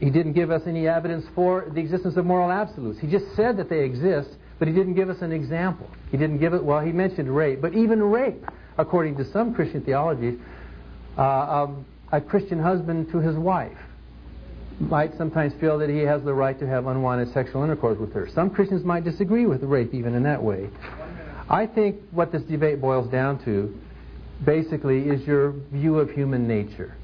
he 0.00 0.10
didn't 0.10 0.32
give 0.32 0.50
us 0.50 0.62
any 0.66 0.86
evidence 0.86 1.24
for 1.34 1.66
the 1.72 1.80
existence 1.80 2.16
of 2.16 2.24
moral 2.24 2.50
absolutes. 2.50 2.98
He 3.00 3.06
just 3.06 3.26
said 3.34 3.56
that 3.56 3.68
they 3.68 3.80
exist, 3.84 4.30
but 4.58 4.68
he 4.68 4.74
didn't 4.74 4.94
give 4.94 5.10
us 5.10 5.20
an 5.22 5.32
example. 5.32 5.88
He 6.10 6.16
didn't 6.16 6.38
give 6.38 6.54
it, 6.54 6.62
well, 6.62 6.80
he 6.80 6.92
mentioned 6.92 7.34
rape, 7.34 7.60
but 7.60 7.74
even 7.74 8.02
rape, 8.02 8.44
according 8.76 9.16
to 9.16 9.30
some 9.32 9.54
Christian 9.54 9.82
theologies, 9.82 10.38
uh, 11.16 11.22
um, 11.22 11.86
a 12.12 12.20
Christian 12.20 12.58
husband 12.58 13.10
to 13.12 13.18
his 13.18 13.36
wife 13.36 13.76
might 14.80 15.16
sometimes 15.18 15.52
feel 15.60 15.78
that 15.78 15.90
he 15.90 15.98
has 15.98 16.22
the 16.22 16.32
right 16.32 16.58
to 16.60 16.66
have 16.66 16.86
unwanted 16.86 17.32
sexual 17.32 17.64
intercourse 17.64 17.98
with 17.98 18.12
her. 18.12 18.28
Some 18.32 18.50
Christians 18.50 18.84
might 18.84 19.04
disagree 19.04 19.46
with 19.46 19.62
rape 19.62 19.92
even 19.92 20.14
in 20.14 20.22
that 20.22 20.42
way. 20.42 20.70
I 21.50 21.66
think 21.66 21.96
what 22.12 22.30
this 22.30 22.42
debate 22.42 22.80
boils 22.80 23.10
down 23.10 23.44
to 23.44 23.76
basically 24.44 25.00
is 25.00 25.26
your 25.26 25.52
view 25.72 25.98
of 25.98 26.10
human 26.10 26.46
nature. 26.46 26.96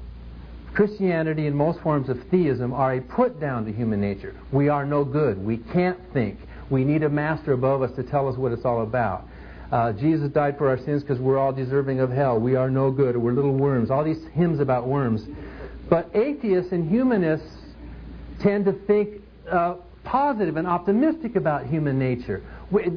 Christianity 0.75 1.47
and 1.47 1.55
most 1.55 1.79
forms 1.79 2.09
of 2.09 2.17
theism 2.29 2.73
are 2.73 2.95
a 2.95 3.01
put 3.01 3.39
down 3.39 3.65
to 3.65 3.71
human 3.71 4.01
nature. 4.01 4.35
We 4.51 4.67
are 4.69 4.85
no 4.85 5.05
good. 5.05 5.43
We 5.43 5.57
can't 5.57 5.97
think. 6.13 6.37
We 6.69 6.83
need 6.83 7.03
a 7.03 7.09
master 7.09 7.53
above 7.53 7.81
us 7.81 7.91
to 7.95 8.03
tell 8.03 8.27
us 8.27 8.37
what 8.37 8.51
it's 8.51 8.65
all 8.65 8.83
about. 8.83 9.27
Uh, 9.71 9.93
Jesus 9.93 10.29
died 10.29 10.57
for 10.57 10.69
our 10.69 10.77
sins 10.77 11.01
because 11.01 11.19
we're 11.19 11.37
all 11.37 11.53
deserving 11.53 11.99
of 11.99 12.11
hell. 12.11 12.39
We 12.39 12.55
are 12.55 12.69
no 12.69 12.91
good. 12.91 13.17
We're 13.17 13.33
little 13.33 13.53
worms. 13.53 13.89
All 13.89 14.03
these 14.03 14.23
hymns 14.33 14.59
about 14.59 14.87
worms. 14.87 15.21
But 15.89 16.09
atheists 16.13 16.71
and 16.71 16.89
humanists 16.89 17.47
tend 18.41 18.65
to 18.65 18.73
think 18.85 19.21
uh, 19.49 19.75
positive 20.03 20.57
and 20.57 20.67
optimistic 20.67 21.35
about 21.35 21.67
human 21.67 21.97
nature. 21.97 22.43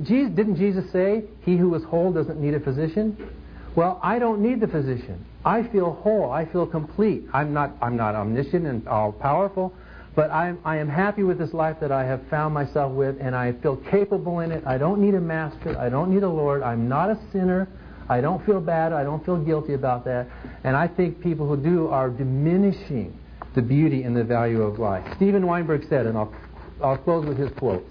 Jesus, 0.02 0.32
didn't 0.34 0.56
Jesus 0.56 0.90
say, 0.92 1.24
He 1.42 1.56
who 1.56 1.74
is 1.74 1.84
whole 1.84 2.12
doesn't 2.12 2.40
need 2.40 2.54
a 2.54 2.60
physician? 2.60 3.30
Well, 3.76 4.00
I 4.02 4.18
don't 4.18 4.40
need 4.40 4.60
the 4.60 4.68
physician. 4.68 5.24
I 5.44 5.62
feel 5.62 5.92
whole. 5.92 6.30
I 6.30 6.44
feel 6.44 6.66
complete. 6.66 7.24
I'm 7.32 7.52
not, 7.52 7.72
I'm 7.80 7.96
not 7.96 8.14
omniscient 8.14 8.66
and 8.66 8.86
all 8.88 9.12
powerful, 9.12 9.72
but 10.14 10.30
I'm, 10.30 10.58
I 10.64 10.76
am 10.78 10.88
happy 10.88 11.22
with 11.22 11.38
this 11.38 11.54
life 11.54 11.76
that 11.80 11.92
I 11.92 12.04
have 12.04 12.20
found 12.28 12.54
myself 12.54 12.92
with, 12.92 13.16
and 13.20 13.36
I 13.36 13.52
feel 13.52 13.76
capable 13.76 14.40
in 14.40 14.50
it. 14.50 14.66
I 14.66 14.78
don't 14.78 15.00
need 15.00 15.14
a 15.14 15.20
master. 15.20 15.78
I 15.78 15.88
don't 15.88 16.12
need 16.12 16.22
a 16.22 16.28
Lord. 16.28 16.62
I'm 16.62 16.88
not 16.88 17.10
a 17.10 17.18
sinner. 17.32 17.68
I 18.08 18.20
don't 18.20 18.44
feel 18.44 18.60
bad. 18.60 18.92
I 18.92 19.04
don't 19.04 19.24
feel 19.24 19.36
guilty 19.36 19.74
about 19.74 20.04
that. 20.06 20.26
And 20.64 20.76
I 20.76 20.88
think 20.88 21.22
people 21.22 21.46
who 21.46 21.56
do 21.56 21.88
are 21.88 22.10
diminishing 22.10 23.16
the 23.54 23.62
beauty 23.62 24.02
and 24.02 24.16
the 24.16 24.24
value 24.24 24.62
of 24.62 24.78
life. 24.78 25.06
Steven 25.16 25.46
Weinberg 25.46 25.86
said, 25.88 26.06
and 26.06 26.16
I'll, 26.16 26.34
I'll 26.82 26.98
close 26.98 27.26
with 27.26 27.38
his 27.38 27.50
quote. 27.52 27.86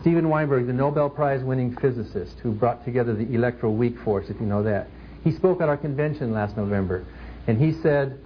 Steven 0.00 0.28
Weinberg, 0.28 0.66
the 0.66 0.72
Nobel 0.72 1.10
Prize 1.10 1.42
winning 1.42 1.76
physicist 1.76 2.38
who 2.40 2.52
brought 2.52 2.84
together 2.84 3.14
the 3.14 3.26
electroweak 3.26 4.02
force, 4.04 4.26
if 4.28 4.38
you 4.40 4.46
know 4.46 4.62
that, 4.62 4.88
he 5.26 5.32
spoke 5.32 5.60
at 5.60 5.68
our 5.68 5.76
convention 5.76 6.32
last 6.32 6.56
November, 6.56 7.04
and 7.48 7.58
he 7.60 7.72
said, 7.82 8.16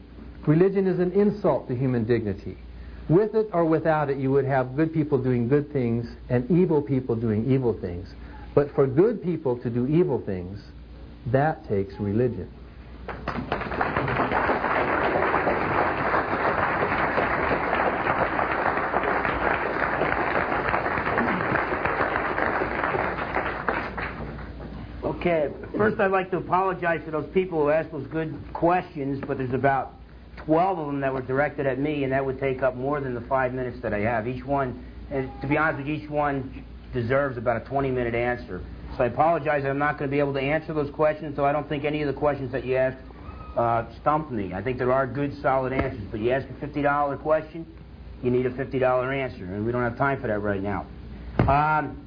Religion 0.47 0.87
is 0.87 0.99
an 0.99 1.13
insult 1.13 1.67
to 1.69 1.75
human 1.75 2.05
dignity. 2.05 2.59
With 3.09 3.35
it 3.35 3.49
or 3.55 3.65
without 3.65 4.11
it, 4.11 4.19
you 4.19 4.31
would 4.33 4.45
have 4.45 4.77
good 4.77 4.93
people 4.93 5.17
doing 5.17 5.49
good 5.49 5.73
things 5.73 6.07
and 6.29 6.49
evil 6.51 6.83
people 6.83 7.17
doing 7.17 7.51
evil 7.51 7.73
things. 7.73 8.07
But 8.55 8.75
for 8.75 8.87
good 8.87 9.23
people 9.23 9.57
to 9.61 9.71
do 9.71 9.87
evil 9.87 10.23
things, 10.27 10.61
that 11.29 11.67
takes 11.67 11.95
religion. 11.99 12.51
Okay, 25.21 25.51
first 25.77 26.01
I'd 26.01 26.13
like 26.13 26.31
to 26.31 26.39
apologize 26.39 27.03
to 27.05 27.11
those 27.11 27.29
people 27.35 27.61
who 27.61 27.69
asked 27.69 27.93
those 27.93 28.07
good 28.07 28.43
questions, 28.55 29.23
but 29.29 29.37
there's 29.37 29.53
about 29.53 29.93
12 30.47 30.79
of 30.79 30.87
them 30.87 31.01
that 31.01 31.13
were 31.13 31.21
directed 31.21 31.67
at 31.67 31.79
me, 31.79 32.05
and 32.05 32.13
that 32.15 32.25
would 32.25 32.41
take 32.41 32.63
up 32.63 32.75
more 32.75 33.03
than 33.03 33.13
the 33.13 33.21
five 33.21 33.53
minutes 33.53 33.83
that 33.83 33.93
I 33.93 33.99
have. 33.99 34.27
Each 34.27 34.43
one, 34.43 34.83
and 35.11 35.31
to 35.43 35.47
be 35.47 35.59
honest 35.59 35.77
with 35.77 35.89
you, 35.89 35.97
each 35.97 36.09
one 36.09 36.65
deserves 36.95 37.37
about 37.37 37.61
a 37.61 37.65
20 37.67 37.91
minute 37.91 38.15
answer. 38.15 38.63
So 38.97 39.05
I 39.05 39.09
apologize 39.09 39.63
I'm 39.67 39.77
not 39.77 39.99
going 39.99 40.11
to 40.11 40.11
be 40.11 40.21
able 40.21 40.33
to 40.33 40.41
answer 40.41 40.73
those 40.73 40.91
questions, 40.91 41.37
so 41.37 41.45
I 41.45 41.53
don't 41.53 41.69
think 41.69 41.85
any 41.85 42.01
of 42.01 42.07
the 42.07 42.19
questions 42.19 42.51
that 42.53 42.65
you 42.65 42.77
asked 42.77 42.97
uh, 43.59 43.85
stumped 44.01 44.31
me. 44.31 44.55
I 44.55 44.63
think 44.63 44.79
there 44.79 44.91
are 44.91 45.07
good, 45.07 45.39
solid 45.43 45.75
answers, 45.75 46.01
but 46.11 46.21
you 46.21 46.31
ask 46.31 46.49
a 46.49 46.67
$50 46.67 47.21
question, 47.21 47.67
you 48.23 48.31
need 48.31 48.47
a 48.47 48.51
$50 48.53 49.15
answer, 49.15 49.45
and 49.45 49.67
we 49.67 49.71
don't 49.71 49.83
have 49.83 49.99
time 49.99 50.19
for 50.19 50.29
that 50.29 50.39
right 50.39 50.63
now. 50.63 50.87
Um, 51.41 52.07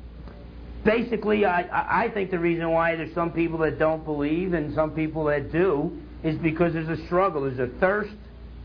basically, 0.84 1.46
I, 1.46 2.04
I 2.04 2.10
think 2.10 2.32
the 2.32 2.40
reason 2.40 2.70
why 2.72 2.96
there's 2.96 3.14
some 3.14 3.32
people 3.32 3.60
that 3.60 3.80
don't 3.80 4.04
believe 4.04 4.54
and 4.54 4.74
some 4.74 4.92
people 4.92 5.26
that 5.26 5.52
do 5.52 5.98
is 6.24 6.38
because 6.38 6.74
there's 6.74 7.00
a 7.00 7.06
struggle, 7.06 7.44
there's 7.44 7.60
a 7.60 7.74
thirst 7.80 8.14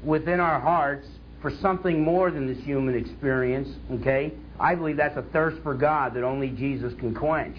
within 0.04 0.40
our 0.40 0.60
hearts 0.60 1.06
for 1.40 1.50
something 1.60 2.02
more 2.02 2.30
than 2.30 2.46
this 2.46 2.62
human 2.64 2.94
experience, 2.96 3.68
okay? 3.92 4.32
I 4.58 4.74
believe 4.74 4.96
that's 4.96 5.16
a 5.16 5.22
thirst 5.22 5.62
for 5.62 5.74
God 5.74 6.14
that 6.14 6.24
only 6.24 6.50
Jesus 6.50 6.92
can 6.98 7.14
quench, 7.14 7.56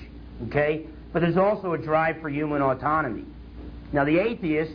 okay? 0.47 0.85
But 1.13 1.21
there's 1.21 1.37
also 1.37 1.73
a 1.73 1.77
drive 1.77 2.21
for 2.21 2.29
human 2.29 2.61
autonomy. 2.61 3.25
Now, 3.93 4.03
the 4.03 4.19
atheist, 4.19 4.73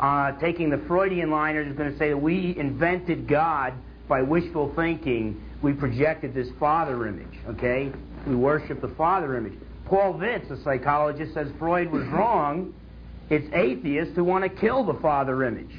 uh, 0.00 0.32
taking 0.32 0.70
the 0.70 0.78
Freudian 0.88 1.30
liner, 1.30 1.62
is 1.62 1.76
going 1.76 1.92
to 1.92 1.98
say 1.98 2.08
that 2.08 2.16
we 2.16 2.56
invented 2.56 3.28
God 3.28 3.74
by 4.08 4.22
wishful 4.22 4.72
thinking. 4.74 5.42
We 5.62 5.72
projected 5.72 6.34
this 6.34 6.48
father 6.58 7.06
image, 7.06 7.38
okay? 7.48 7.92
We 8.28 8.36
worship 8.36 8.80
the 8.80 8.88
father 8.88 9.36
image. 9.36 9.54
Paul 9.86 10.14
Vitz, 10.14 10.50
a 10.50 10.62
psychologist, 10.62 11.34
says 11.34 11.48
Freud 11.58 11.90
was 11.90 12.06
wrong 12.08 12.74
it's 13.30 13.46
atheists 13.52 14.14
who 14.16 14.24
want 14.24 14.44
to 14.44 14.48
kill 14.48 14.84
the 14.84 14.94
father 15.00 15.44
image. 15.44 15.70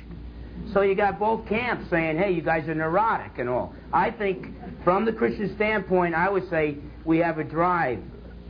So 0.74 0.82
you 0.82 0.94
got 0.94 1.20
both 1.20 1.48
camps 1.48 1.89
saying, 1.89 2.18
hey, 2.18 2.32
you 2.32 2.41
guys 2.41 2.68
are 2.68 2.75
neurotic 2.75 3.39
and 3.39 3.50
all. 3.50 3.74
I 3.91 4.12
think, 4.12 4.48
from 4.84 5.06
the 5.06 5.13
Christian 5.13 5.56
standpoint, 5.56 6.13
I 6.13 6.29
would 6.29 6.48
say 6.50 6.77
we 7.06 7.18
have 7.20 7.39
a 7.39 7.44
drive 7.44 8.00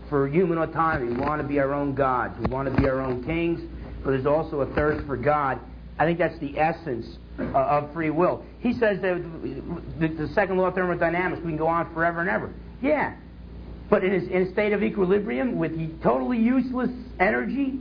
for 0.10 0.28
human 0.28 0.58
autonomy. 0.58 1.14
We 1.14 1.22
want 1.22 1.42
to 1.42 1.48
be 1.48 1.60
our 1.60 1.74
own 1.74 1.94
gods. 1.94 2.38
We 2.40 2.48
want 2.48 2.74
to 2.74 2.82
be 2.82 2.90
our 2.90 3.00
own 3.00 3.24
kings. 3.24 3.62
But 4.04 4.12
there's 4.12 4.26
also 4.26 4.62
a 4.62 4.74
thirst 4.74 5.06
for 5.06 5.16
God. 5.16 5.60
I 5.98 6.06
think 6.06 6.18
that's 6.18 6.38
the 6.40 6.58
essence 6.58 7.06
uh, 7.38 7.44
of 7.44 7.94
free 7.94 8.10
will. 8.10 8.44
He 8.60 8.74
says 8.74 9.02
that 9.02 9.22
the, 10.00 10.08
the 10.08 10.28
second 10.34 10.58
law 10.58 10.68
of 10.68 10.76
thermodynamics, 10.76 11.42
we 11.42 11.52
can 11.52 11.58
go 11.58 11.68
on 11.68 11.94
forever 11.94 12.22
and 12.22 12.30
ever. 12.30 12.52
Yeah. 12.82 13.16
But 13.90 14.04
in 14.04 14.14
a, 14.14 14.18
in 14.18 14.42
a 14.44 14.52
state 14.52 14.74
of 14.74 14.84
equilibrium 14.84 15.58
with 15.58 16.02
totally 16.04 16.38
useless 16.38 16.92
energy, 17.20 17.80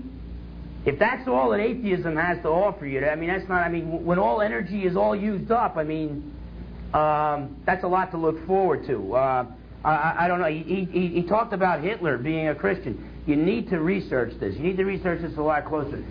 if 0.87 0.99
that's 0.99 1.29
all 1.29 1.51
that 1.51 1.61
atheism 1.61 2.17
has 2.17 2.41
to 2.43 2.49
offer 2.49 2.87
you, 2.87 3.05
I 3.05 3.15
mean, 3.15 3.29
that's 3.29 3.49
not, 3.49 3.63
I 3.63 3.69
mean, 3.69 4.05
when 4.05 4.19
all 4.19 4.41
energy 4.41 4.85
is 4.85 4.97
all 4.97 5.15
used 5.15 5.51
up, 5.51 5.77
I 5.77 5.85
mean, 5.85 6.35
um, 6.95 7.57
that's 7.67 7.85
a 7.85 7.89
lot 7.89 8.11
to 8.13 8.17
look 8.17 8.47
forward 8.47 8.87
to. 8.87 9.15
Uh, 9.15 9.47
I, 9.85 10.15
I, 10.21 10.29
don't 10.29 10.41
know. 10.41 10.47
He, 10.47 10.89
he, 10.91 11.09
he, 11.09 11.23
talked 11.23 11.53
about 11.53 11.83
Hitler 11.83 12.17
being 12.17 12.49
a 12.49 12.55
Christian. 12.55 13.11
You 13.27 13.37
need 13.37 13.69
to 13.69 13.81
research 13.81 14.33
this. 14.41 14.57
You 14.57 14.63
need 14.63 14.79
to 14.79 14.85
research 14.85 15.21
this 15.21 15.37
a 15.37 15.43
lot 15.43 15.67
closer. 15.67 16.03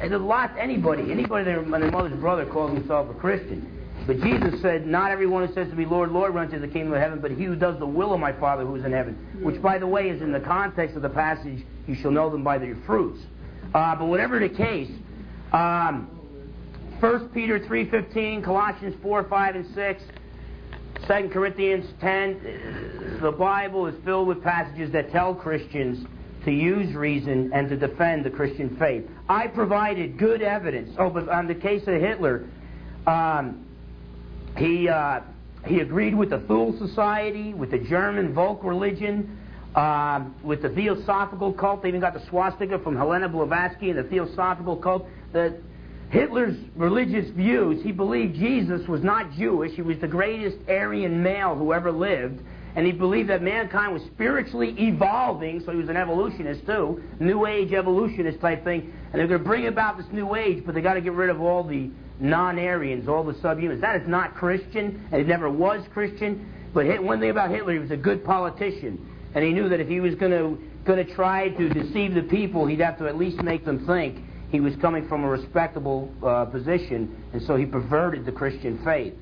A 0.00 0.08
lot, 0.16 0.52
anybody, 0.58 1.12
anybody 1.12 1.44
that 1.44 1.66
my 1.66 1.78
mother's 1.78 2.18
brother 2.18 2.46
calls 2.46 2.72
himself 2.72 3.10
a 3.10 3.14
Christian. 3.14 3.81
But 4.06 4.20
Jesus 4.20 4.60
said, 4.60 4.86
Not 4.86 5.10
everyone 5.10 5.46
who 5.46 5.54
says 5.54 5.68
to 5.68 5.76
me, 5.76 5.84
Lord, 5.84 6.10
Lord, 6.10 6.34
runs 6.34 6.52
into 6.52 6.66
the 6.66 6.72
kingdom 6.72 6.92
of 6.92 7.00
heaven, 7.00 7.20
but 7.20 7.30
he 7.30 7.44
who 7.44 7.54
does 7.54 7.78
the 7.78 7.86
will 7.86 8.12
of 8.12 8.20
my 8.20 8.32
Father 8.32 8.64
who 8.64 8.74
is 8.76 8.84
in 8.84 8.92
heaven. 8.92 9.14
Which, 9.42 9.60
by 9.62 9.78
the 9.78 9.86
way, 9.86 10.08
is 10.08 10.22
in 10.22 10.32
the 10.32 10.40
context 10.40 10.96
of 10.96 11.02
the 11.02 11.08
passage, 11.08 11.64
you 11.86 11.94
shall 11.94 12.10
know 12.10 12.30
them 12.30 12.42
by 12.42 12.58
their 12.58 12.76
fruits. 12.86 13.20
Uh, 13.74 13.96
but 13.96 14.06
whatever 14.06 14.38
the 14.38 14.48
case, 14.48 14.90
um, 15.52 16.08
1 17.00 17.28
Peter 17.30 17.58
3.15, 17.60 18.44
Colossians 18.44 18.94
4, 19.02 19.24
5, 19.24 19.56
and 19.56 19.74
6, 19.74 20.02
2 21.06 21.30
Corinthians 21.32 21.86
10, 22.00 23.18
the 23.20 23.32
Bible 23.32 23.86
is 23.86 23.94
filled 24.04 24.28
with 24.28 24.42
passages 24.42 24.92
that 24.92 25.10
tell 25.10 25.34
Christians 25.34 26.06
to 26.44 26.50
use 26.50 26.94
reason 26.94 27.50
and 27.52 27.68
to 27.68 27.76
defend 27.76 28.24
the 28.24 28.30
Christian 28.30 28.76
faith. 28.76 29.04
I 29.28 29.46
provided 29.46 30.18
good 30.18 30.42
evidence. 30.42 30.94
Oh, 30.98 31.10
but 31.10 31.28
on 31.28 31.46
the 31.46 31.54
case 31.54 31.82
of 31.86 32.00
Hitler, 32.00 32.44
um, 33.06 33.64
he, 34.56 34.88
uh, 34.88 35.20
he 35.66 35.80
agreed 35.80 36.14
with 36.14 36.30
the 36.30 36.40
Thule 36.40 36.76
Society, 36.78 37.54
with 37.54 37.70
the 37.70 37.78
German 37.78 38.34
Volk 38.34 38.62
religion, 38.64 39.38
uh, 39.74 40.24
with 40.42 40.62
the 40.62 40.68
Theosophical 40.68 41.52
cult. 41.52 41.82
They 41.82 41.88
even 41.88 42.00
got 42.00 42.14
the 42.14 42.24
swastika 42.28 42.78
from 42.78 42.96
Helena 42.96 43.28
Blavatsky 43.28 43.90
and 43.90 43.98
the 43.98 44.04
Theosophical 44.04 44.76
cult. 44.76 45.06
The, 45.32 45.56
Hitler's 46.12 46.58
religious 46.76 47.30
views, 47.30 47.82
he 47.82 47.90
believed 47.90 48.34
Jesus 48.34 48.86
was 48.86 49.02
not 49.02 49.32
Jewish. 49.32 49.72
He 49.72 49.80
was 49.80 49.98
the 49.98 50.06
greatest 50.06 50.58
Aryan 50.68 51.22
male 51.22 51.56
who 51.56 51.72
ever 51.72 51.90
lived. 51.90 52.38
And 52.76 52.84
he 52.84 52.92
believed 52.92 53.30
that 53.30 53.42
mankind 53.42 53.94
was 53.94 54.02
spiritually 54.14 54.74
evolving, 54.78 55.60
so 55.64 55.72
he 55.72 55.78
was 55.78 55.88
an 55.88 55.96
evolutionist 55.96 56.66
too, 56.66 57.02
New 57.18 57.46
Age 57.46 57.72
evolutionist 57.72 58.40
type 58.40 58.62
thing. 58.62 58.92
And 59.12 59.20
they're 59.20 59.26
going 59.26 59.40
to 59.40 59.46
bring 59.46 59.66
about 59.66 59.96
this 59.96 60.06
New 60.12 60.34
Age, 60.34 60.62
but 60.66 60.74
they 60.74 60.82
got 60.82 60.94
to 60.94 61.00
get 61.00 61.12
rid 61.14 61.30
of 61.30 61.40
all 61.40 61.64
the 61.64 61.90
non-Aryans, 62.22 63.08
all 63.08 63.24
the 63.24 63.34
subhumans. 63.34 63.80
That 63.80 64.00
is 64.00 64.08
not 64.08 64.34
Christian, 64.34 65.06
and 65.12 65.20
it 65.20 65.26
never 65.26 65.50
was 65.50 65.82
Christian. 65.92 66.52
But 66.72 67.02
one 67.02 67.20
thing 67.20 67.30
about 67.30 67.50
Hitler, 67.50 67.74
he 67.74 67.78
was 67.78 67.90
a 67.90 67.96
good 67.96 68.24
politician, 68.24 69.06
and 69.34 69.44
he 69.44 69.52
knew 69.52 69.68
that 69.68 69.80
if 69.80 69.88
he 69.88 70.00
was 70.00 70.14
going 70.14 70.32
to 70.32 70.58
going 70.84 71.04
to 71.04 71.14
try 71.14 71.48
to 71.48 71.68
deceive 71.68 72.14
the 72.14 72.22
people, 72.22 72.66
he'd 72.66 72.80
have 72.80 72.98
to 72.98 73.06
at 73.06 73.16
least 73.16 73.40
make 73.42 73.64
them 73.64 73.86
think 73.86 74.18
he 74.50 74.60
was 74.60 74.74
coming 74.76 75.08
from 75.08 75.24
a 75.24 75.28
respectable 75.28 76.12
uh, 76.24 76.44
position, 76.44 77.24
and 77.32 77.42
so 77.42 77.56
he 77.56 77.64
perverted 77.64 78.26
the 78.26 78.32
Christian 78.32 78.82
faith. 78.84 79.14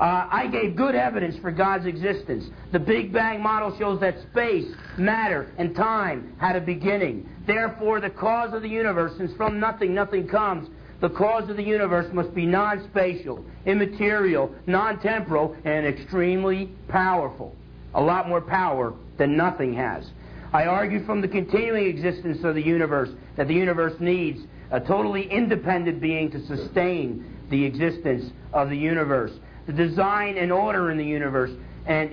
Uh, 0.00 0.28
I 0.30 0.46
gave 0.46 0.76
good 0.76 0.94
evidence 0.94 1.36
for 1.38 1.50
God's 1.50 1.84
existence. 1.84 2.44
The 2.70 2.78
Big 2.78 3.12
Bang 3.12 3.42
model 3.42 3.76
shows 3.78 4.00
that 4.00 4.14
space, 4.30 4.72
matter, 4.96 5.52
and 5.58 5.74
time 5.74 6.36
had 6.38 6.54
a 6.54 6.60
beginning. 6.60 7.28
Therefore, 7.46 8.00
the 8.00 8.10
cause 8.10 8.54
of 8.54 8.62
the 8.62 8.68
universe, 8.68 9.12
since 9.18 9.32
from 9.36 9.58
nothing 9.58 9.94
nothing 9.94 10.28
comes, 10.28 10.68
the 11.00 11.10
cause 11.10 11.48
of 11.48 11.56
the 11.56 11.62
universe 11.62 12.12
must 12.12 12.34
be 12.34 12.44
non 12.44 12.88
spatial, 12.90 13.44
immaterial, 13.66 14.52
non 14.66 15.00
temporal, 15.00 15.56
and 15.64 15.86
extremely 15.86 16.66
powerful. 16.88 17.54
A 17.94 18.00
lot 18.00 18.28
more 18.28 18.40
power 18.40 18.94
than 19.16 19.36
nothing 19.36 19.74
has. 19.74 20.10
I 20.52 20.64
argued 20.64 21.06
from 21.06 21.20
the 21.20 21.28
continuing 21.28 21.86
existence 21.86 22.42
of 22.42 22.54
the 22.54 22.62
universe 22.62 23.10
that 23.36 23.48
the 23.48 23.54
universe 23.54 23.94
needs 24.00 24.40
a 24.70 24.80
totally 24.80 25.30
independent 25.30 26.00
being 26.00 26.30
to 26.30 26.46
sustain 26.46 27.24
the 27.50 27.64
existence 27.64 28.30
of 28.52 28.68
the 28.68 28.76
universe. 28.76 29.32
The 29.66 29.72
design 29.72 30.36
and 30.36 30.52
order 30.52 30.90
in 30.90 30.98
the 30.98 31.04
universe 31.04 31.50
and 31.86 32.12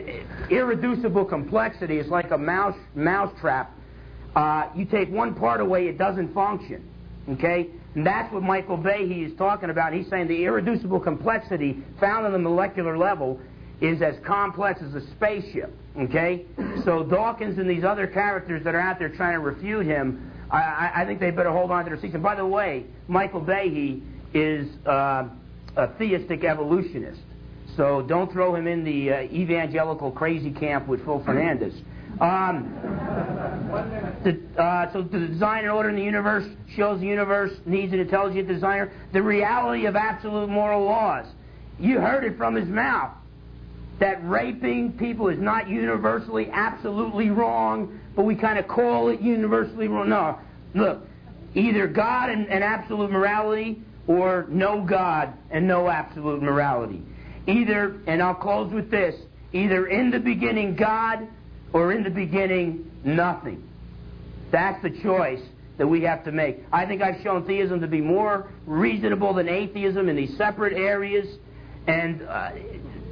irreducible 0.50 1.26
complexity 1.26 1.98
is 1.98 2.08
like 2.08 2.32
a 2.32 2.38
mouse 2.38 2.78
mousetrap. 2.94 3.72
Uh, 4.36 4.70
you 4.76 4.86
take 4.86 5.10
one 5.10 5.34
part 5.34 5.60
away, 5.60 5.88
it 5.88 5.98
doesn't 5.98 6.34
function. 6.34 6.88
Okay? 7.30 7.68
And 7.96 8.06
that's 8.06 8.32
what 8.34 8.44
Michael 8.44 8.78
Behe 8.78 9.26
is 9.26 9.38
talking 9.38 9.70
about. 9.70 9.94
He's 9.94 10.08
saying 10.10 10.28
the 10.28 10.44
irreducible 10.44 11.00
complexity 11.00 11.84
found 12.00 12.26
on 12.26 12.34
the 12.34 12.40
molecular 12.40 12.98
level 12.98 13.40
is 13.82 14.02
as 14.02 14.16
complex 14.26 14.82
as 14.82 14.94
a 14.96 15.02
spaceship. 15.12 15.74
Okay? 15.98 16.46
So 16.84 17.04
Dawkins 17.04 17.58
and 17.58 17.70
these 17.70 17.84
other 17.84 18.08
characters 18.08 18.64
that 18.64 18.76
are 18.76 18.82
out 18.82 19.00
there 19.00 19.10
trying 19.10 19.34
to 19.34 19.40
refute 19.40 19.86
him, 19.86 20.32
I, 20.52 20.92
I 20.96 21.06
think 21.06 21.20
they 21.20 21.32
better 21.32 21.52
hold 21.52 21.72
on 21.72 21.84
to 21.86 21.90
their 21.90 22.00
seats. 22.00 22.14
And 22.14 22.24
by 22.24 22.36
the 22.36 22.46
way, 22.46 22.86
Michael 23.08 23.42
Behe 23.42 24.02
is 24.34 24.68
uh, 24.86 25.30
a 25.76 25.88
theistic 25.98 26.44
evolutionist. 26.44 27.22
So 27.76 28.02
don't 28.02 28.32
throw 28.32 28.56
him 28.56 28.68
in 28.68 28.84
the 28.84 29.12
uh, 29.12 29.22
evangelical 29.24 30.12
crazy 30.12 30.52
camp 30.52 30.88
with 30.88 31.04
Phil 31.04 31.22
Fernandes. 31.22 31.76
Um, 32.22 32.72
the, 34.24 34.62
uh, 34.62 34.92
so 34.94 35.02
the 35.02 35.20
design 35.20 35.64
and 35.64 35.72
order 35.72 35.90
in 35.90 35.96
the 35.96 36.04
universe 36.04 36.46
shows 36.76 37.00
the 37.00 37.06
universe 37.06 37.52
needs 37.66 37.94
an 37.94 38.00
intelligent 38.00 38.48
designer. 38.48 38.92
The 39.14 39.22
reality 39.22 39.86
of 39.86 39.96
absolute 39.96 40.50
moral 40.50 40.84
laws. 40.84 41.26
You 41.80 42.00
heard 42.00 42.24
it 42.24 42.38
from 42.38 42.56
his 42.56 42.68
mouth 42.68 43.12
that 44.00 44.26
raping 44.28 44.94
people 44.94 45.30
is 45.30 45.40
not 45.40 45.70
universally 45.70 46.50
absolutely 46.52 47.30
wrong, 47.30 48.00
but 48.16 48.24
we 48.24 48.36
kind 48.36 48.60
of 48.60 48.68
call 48.68 49.10
it 49.10 49.22
universally 49.22 49.88
wrong. 49.88 50.10
No, 50.10 50.40
look, 50.74 51.02
either 51.54 51.88
God 51.88 52.30
and, 52.30 52.48
and 52.50 52.64
absolute 52.64 53.12
morality 53.12 53.82
or 54.08 54.46
no 54.50 54.82
God 54.82 55.34
and 55.50 55.68
no 55.68 55.90
absolute 55.90 56.42
morality. 56.42 57.02
Either, 57.48 57.98
and 58.08 58.22
I'll 58.22 58.36
close 58.36 58.74
with 58.74 58.90
this, 58.90 59.16
either 59.54 59.88
in 59.88 60.12
the 60.12 60.20
beginning 60.20 60.76
God 60.76 61.28
or 61.74 61.92
in 61.92 62.04
the 62.04 62.10
beginning 62.10 62.92
nothing. 63.06 63.68
That's 64.52 64.82
the 64.82 64.90
choice 64.90 65.42
that 65.78 65.88
we 65.88 66.02
have 66.02 66.24
to 66.26 66.32
make. 66.32 66.64
I 66.72 66.86
think 66.86 67.02
I've 67.02 67.22
shown 67.22 67.46
theism 67.46 67.82
to 67.82 67.88
be 67.88 68.02
more 68.02 68.50
reasonable 68.66 69.34
than 69.34 69.50
atheism 69.50 70.10
in 70.10 70.16
these 70.16 70.36
separate 70.38 70.74
areas. 70.74 71.28
And 71.88 72.22
uh, 72.22 72.52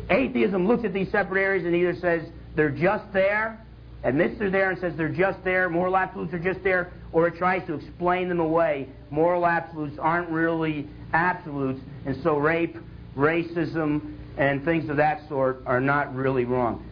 atheism 0.10 0.67
looks 0.67 0.86
at 0.86 0.93
these 0.93 1.12
separate 1.12 1.41
areas 1.41 1.65
and 1.65 1.75
either 1.75 1.95
says 1.95 2.23
they're 2.56 2.69
just 2.69 3.12
there, 3.13 3.63
admits 4.03 4.39
they're 4.39 4.49
there 4.49 4.71
and 4.71 4.79
says 4.79 4.93
they're 4.95 5.10
just 5.10 5.43
there, 5.43 5.69
moral 5.69 5.97
absolutes 5.97 6.34
are 6.34 6.39
just 6.39 6.63
there, 6.63 6.91
or 7.12 7.27
it 7.27 7.36
tries 7.36 7.65
to 7.67 7.73
explain 7.73 8.29
them 8.29 8.39
away. 8.39 8.88
Moral 9.10 9.45
absolutes 9.45 9.97
aren't 9.99 10.29
really 10.29 10.88
absolutes, 11.13 11.79
and 12.06 12.21
so 12.23 12.38
rape, 12.38 12.77
racism, 13.15 14.15
and 14.38 14.65
things 14.65 14.89
of 14.89 14.97
that 14.97 15.27
sort 15.29 15.62
are 15.65 15.79
not 15.79 16.13
really 16.15 16.45
wrong. 16.45 16.84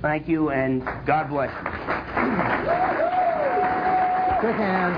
Thank 0.00 0.28
you, 0.28 0.50
and 0.50 0.84
God 1.06 1.28
bless 1.28 1.50
you. 1.50 1.64
Quick 4.38 4.54
hands. 4.54 4.94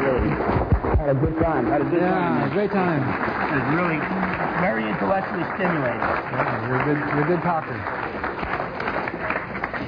Really, 0.00 0.30
had 0.96 1.10
a 1.10 1.14
good 1.14 1.38
time. 1.38 1.66
Had 1.66 1.82
a 1.82 1.84
good 1.84 2.00
Yeah, 2.00 2.08
time. 2.08 2.52
great 2.52 2.70
time. 2.70 3.02
It 3.04 3.60
was 3.60 3.68
really 3.76 3.98
very 4.64 4.88
intellectually 4.88 5.44
stimulating. 5.56 6.00
Yeah, 6.00 6.68
you're 6.68 6.80
a 6.80 6.84
good, 6.84 6.98
you're 7.12 7.24
a 7.24 7.26
good 7.26 7.42
talker. 7.42 7.76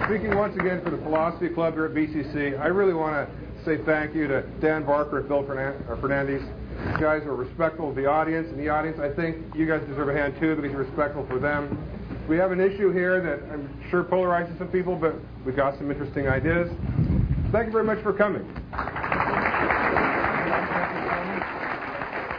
Speaking 0.05 0.37
once 0.37 0.55
again 0.57 0.83
for 0.83 0.91
the 0.91 0.99
Philosophy 0.99 1.49
Club 1.49 1.75
here 1.75 1.87
at 1.87 1.95
BCC, 1.95 2.61
I 2.61 2.67
really 2.67 2.93
want 2.95 3.15
to 3.15 3.65
say 3.65 3.79
thank 3.85 4.15
you 4.15 4.27
to 4.29 4.43
Dan 4.61 4.85
Barker 4.85 5.21
and 5.21 5.29
Phil 5.29 5.39
uh, 5.39 5.97
Fernandes. 5.97 6.43
You 6.95 7.01
guys 7.01 7.23
are 7.25 7.35
respectful 7.35 7.91
of 7.91 7.95
the 7.95 8.07
audience, 8.07 8.49
and 8.51 8.59
the 8.59 8.69
audience, 8.69 8.99
I 8.99 9.09
think 9.15 9.37
you 9.55 9.67
guys 9.67 9.81
deserve 9.87 10.09
a 10.09 10.15
hand 10.15 10.35
too 10.41 10.57
because 10.57 10.73
you're 10.73 10.83
respectful 10.85 11.25
for 11.27 11.39
them. 11.39 11.79
We 12.31 12.37
have 12.37 12.53
an 12.53 12.61
issue 12.61 12.93
here 12.93 13.21
that 13.21 13.41
I'm 13.53 13.91
sure 13.91 14.05
polarizes 14.05 14.57
some 14.57 14.69
people, 14.69 14.95
but 14.95 15.17
we've 15.45 15.57
got 15.57 15.77
some 15.77 15.91
interesting 15.91 16.29
ideas. 16.29 16.71
Thank 17.51 17.67
you 17.67 17.73
very 17.73 17.83
much 17.83 18.01
for 18.05 18.13
coming. 18.13 18.45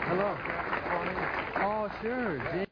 Hello. 0.08 0.38
Oh, 1.58 1.92
sure. 2.02 2.68